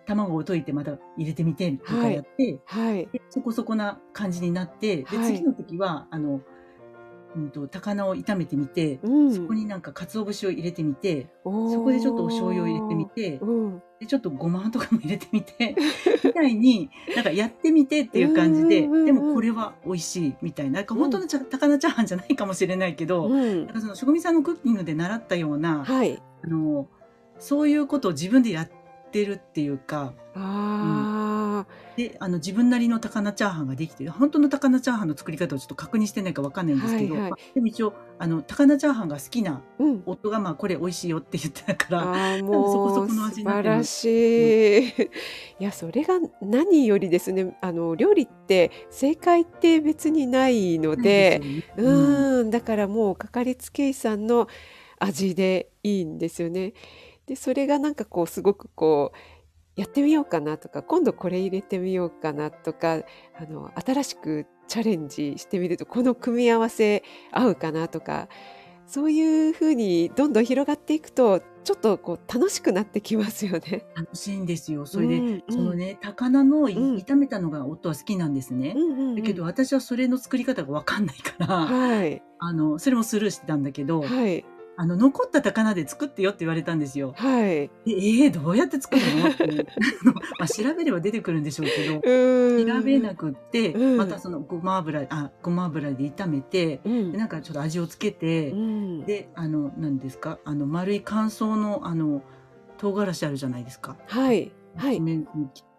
[0.07, 3.07] 卵を溶いてまた入れてみてとかやって、はい。
[3.12, 6.41] でそこそこな感じになってではい次の時はあの、
[7.37, 9.35] うん、と高菜を炒めてみて、うん。
[9.35, 15.74] そこになんか鰹節を入れてみてそそこでちょっとお醤油を入れてみてうん、でちょっとごまとかも入れてみて
[16.24, 20.79] みたいになんかやってみてっていう感じでうんうんうんでもこれは美味しいみたいな。
[20.79, 23.66] なんか本当のちゃ高菜チャーハンじゃないかもしれないけど、うん。
[23.66, 26.20] なんかその職人さんのクッキングで習ったような、はい。
[26.43, 26.87] あの
[27.39, 28.70] そういうことを自分でやっ
[29.11, 31.47] てるっていうかああ、
[31.99, 40.03] であの自分なりの高菜チャーハンができてる本当の高菜チャーハンの作り方をちょっと確認してないかわかんないんですけど、はいはいまあでも一応あの高菜チャーハンが好きなうん。
[40.07, 44.88] 夫がまあこれ美味しいよって言ってたからああ、 多分そこもそうこの素味になってる晴らしい。
[44.88, 45.09] い
[45.59, 54.46] や、それが何よりですね、あの料理って正解って別にないので、ねうんうん、だからもうかかりつけ医さんの
[55.01, 56.74] 味でいいんですよね。
[57.26, 59.38] で、それがなんかこうすごくこう
[59.79, 62.95] やってみようかなとか、今度これ入れてみようかなとか、
[63.41, 68.29] あの新しくチャレンジしてみるとこの組み合わせ合うかなとか、
[68.87, 73.87] そういうふうにどんどん広がっていくと、ちょっとこう楽しくなってきますよね。
[73.95, 74.85] 楽しいんですよ。
[74.85, 75.29] それで、うん。
[75.29, 76.97] うんそのね高菜のいうん。
[76.97, 79.14] 炒めたのが夫は好きなんですね、うんうんうん。
[79.14, 82.20] だけど私はそれの作り方がわかんないから、はい。
[82.41, 84.45] あのそれもスルーしてたんだけど、はい
[84.81, 87.12] あの残った高菜で作ってよって言われたんですよ。
[87.16, 87.45] はい。
[87.45, 89.29] でえー、どうやって作るの？
[89.29, 89.66] って
[90.07, 90.12] ま
[90.45, 92.66] あ、調べれば出てくるんでしょうけど、 うん。
[92.66, 93.97] 調べなくって、うん。
[93.97, 97.11] またそのごま油あごま油で炒めてうん。
[97.12, 99.05] でなんかちょっと味をつけて、うん。
[99.05, 100.39] であの何ですか？
[100.45, 102.22] あの丸い乾燥のあの
[102.76, 103.97] 唐辛子あるじゃないですか。
[104.07, 104.53] はい。
[104.76, 105.01] はい。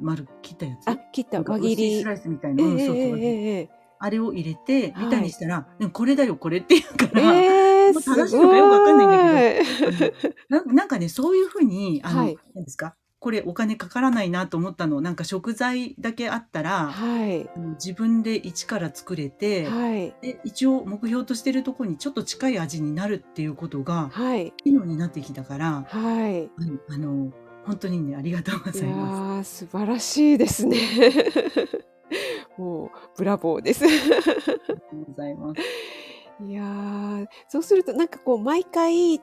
[0.02, 0.88] 丸切ったやつ？
[0.89, 1.41] あ切った。
[1.41, 2.02] 輪切り。
[2.02, 2.06] ス。
[2.06, 2.95] ライスみたいえな、うんそうそう。
[2.95, 3.70] えええええ
[4.02, 5.06] あれを入れてはい。
[5.08, 7.59] みたいにしたら、でもこれだよこれって言うから、え
[7.89, 8.19] えもうすごい。
[8.19, 10.07] 正しいのかよくわかんないんだ
[10.49, 12.95] ななんかねそういうふうにあの、はいなんですか？
[13.21, 26.43] これお金かからないなと思ったのなんか食材だけあったら、はいあの自分で一から作れて、はいで一応目標としてるところにちょっと近い味になるっていうことがはい機能になってきたから、はい。
[26.43, 27.33] うんあの
[27.65, 30.77] 本当にねありがとうごいざいまやー素晴らしいですね。
[32.57, 33.79] もうブラボーです。
[33.79, 33.85] す。
[33.85, 34.33] ありがと
[34.93, 35.61] うございます。
[36.41, 39.19] いやーそうするとなんかこう毎回違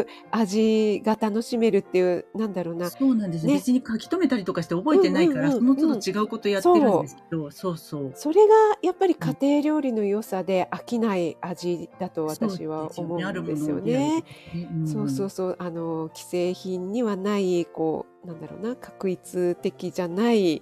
[0.00, 2.90] う味が楽しめるっていうなんだろうな。
[2.90, 3.54] そうなんです、ね。
[3.54, 8.12] 別に書き留めたりとかして覚えてないから、その都度違うことやってるんですけど、そうそう。
[8.14, 14.24] それがやっぱり家庭料理の良さで飽きない味だと私は思うんですよね。
[14.84, 15.56] そうそううそう。
[15.58, 18.76] あの既製品にはないこうなんだろうな。
[18.76, 20.60] 確一的じゃない、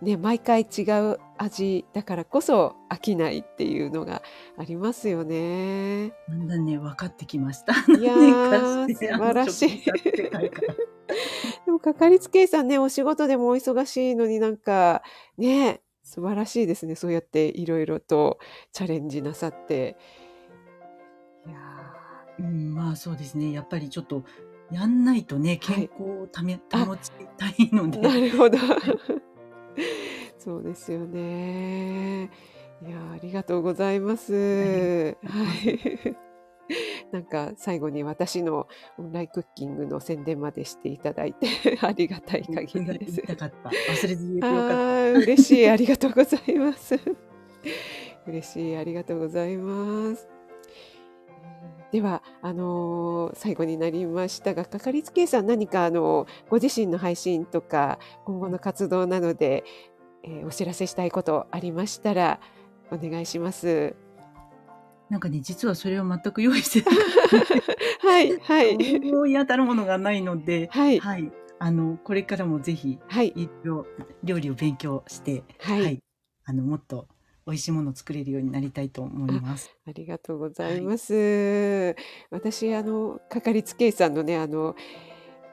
[0.00, 0.82] ね、毎回違
[1.12, 4.22] う味だからこそ飽きないっていうのが
[4.56, 6.12] ありますよね。
[6.28, 7.72] だんだんね分かってきました。
[7.72, 9.82] いやー素晴らしい
[11.66, 15.02] でもかかりつけ医さんねお仕事でもお忙しいのになんか
[15.36, 18.38] ね素晴らしいですねそうやっていろいろと
[18.72, 19.96] チャレンジなさって。
[21.46, 21.56] いや
[22.38, 23.50] うん、まあそうですね。
[23.50, 24.22] やっぱりちょっと
[24.70, 28.30] やんないとね健康をため、あ保ちたいのーなで。
[28.30, 28.58] るほど。
[30.38, 32.30] そうですよね。
[32.80, 35.16] いやーありがとうございます。
[35.24, 36.16] はい。
[37.12, 38.68] なんか最後に私の
[38.98, 41.48] オンラインクッキングの宣伝までしていただいて
[41.80, 43.22] ありがたい限りです。
[43.22, 43.70] たかった。
[43.70, 45.12] 忘れずによかった。
[45.12, 46.94] 嬉しいありがとうございます。
[48.26, 50.37] 嬉しいありがとうございます。
[51.92, 59.64] ではあのー最後になりましたがかかりつけ医さん何かあのご自身の配信とか今後の活動などで、
[60.24, 62.40] えーお知らせしたいことありましたら
[62.90, 63.94] お願いします。
[65.10, 66.90] なんかね実はそれを全く用意して
[68.06, 69.00] はいはい。
[69.10, 70.98] 思い当たるものがないので、はい。
[70.98, 71.32] はい。
[71.58, 73.32] あのこれからもぜひはい。
[73.64, 73.86] 料
[74.38, 76.02] 理を勉強して、はい、
[76.44, 77.08] あのもっと
[77.48, 79.74] 美味しいものを作れるようになりたいと思います。
[79.88, 81.96] ありがとうございます。
[82.30, 84.76] 私あのかかりつけ医さんのねあの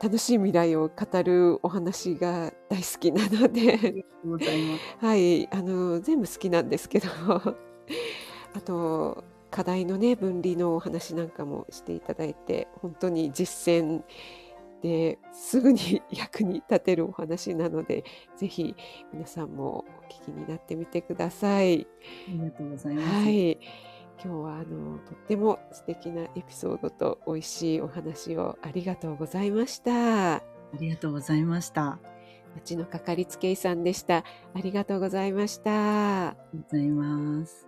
[0.04, 4.06] 楽しい未来を語るお話が大好きなのあで。
[5.00, 7.08] はいあの全部好きなんですけど、
[8.54, 14.04] あと課題のね分離のお話なんかもしていただいて本当に実践
[14.82, 18.04] ですぐに 役に立てるお話なので、
[18.36, 18.76] ぜひ
[19.14, 21.88] 皆さんもお聞きになってみてください。
[22.30, 23.08] ありがとうございます。
[23.08, 23.60] はい。
[24.24, 30.36] 今日はあのとっても素敵なエピソードと美味しいお話をありがとうございました。
[30.36, 30.44] あ
[30.80, 32.00] りがとうございました。
[32.56, 34.24] 町のかかりつけ医さんでした。
[34.54, 36.30] ありがとうございました。
[36.30, 37.68] ありがとうございます。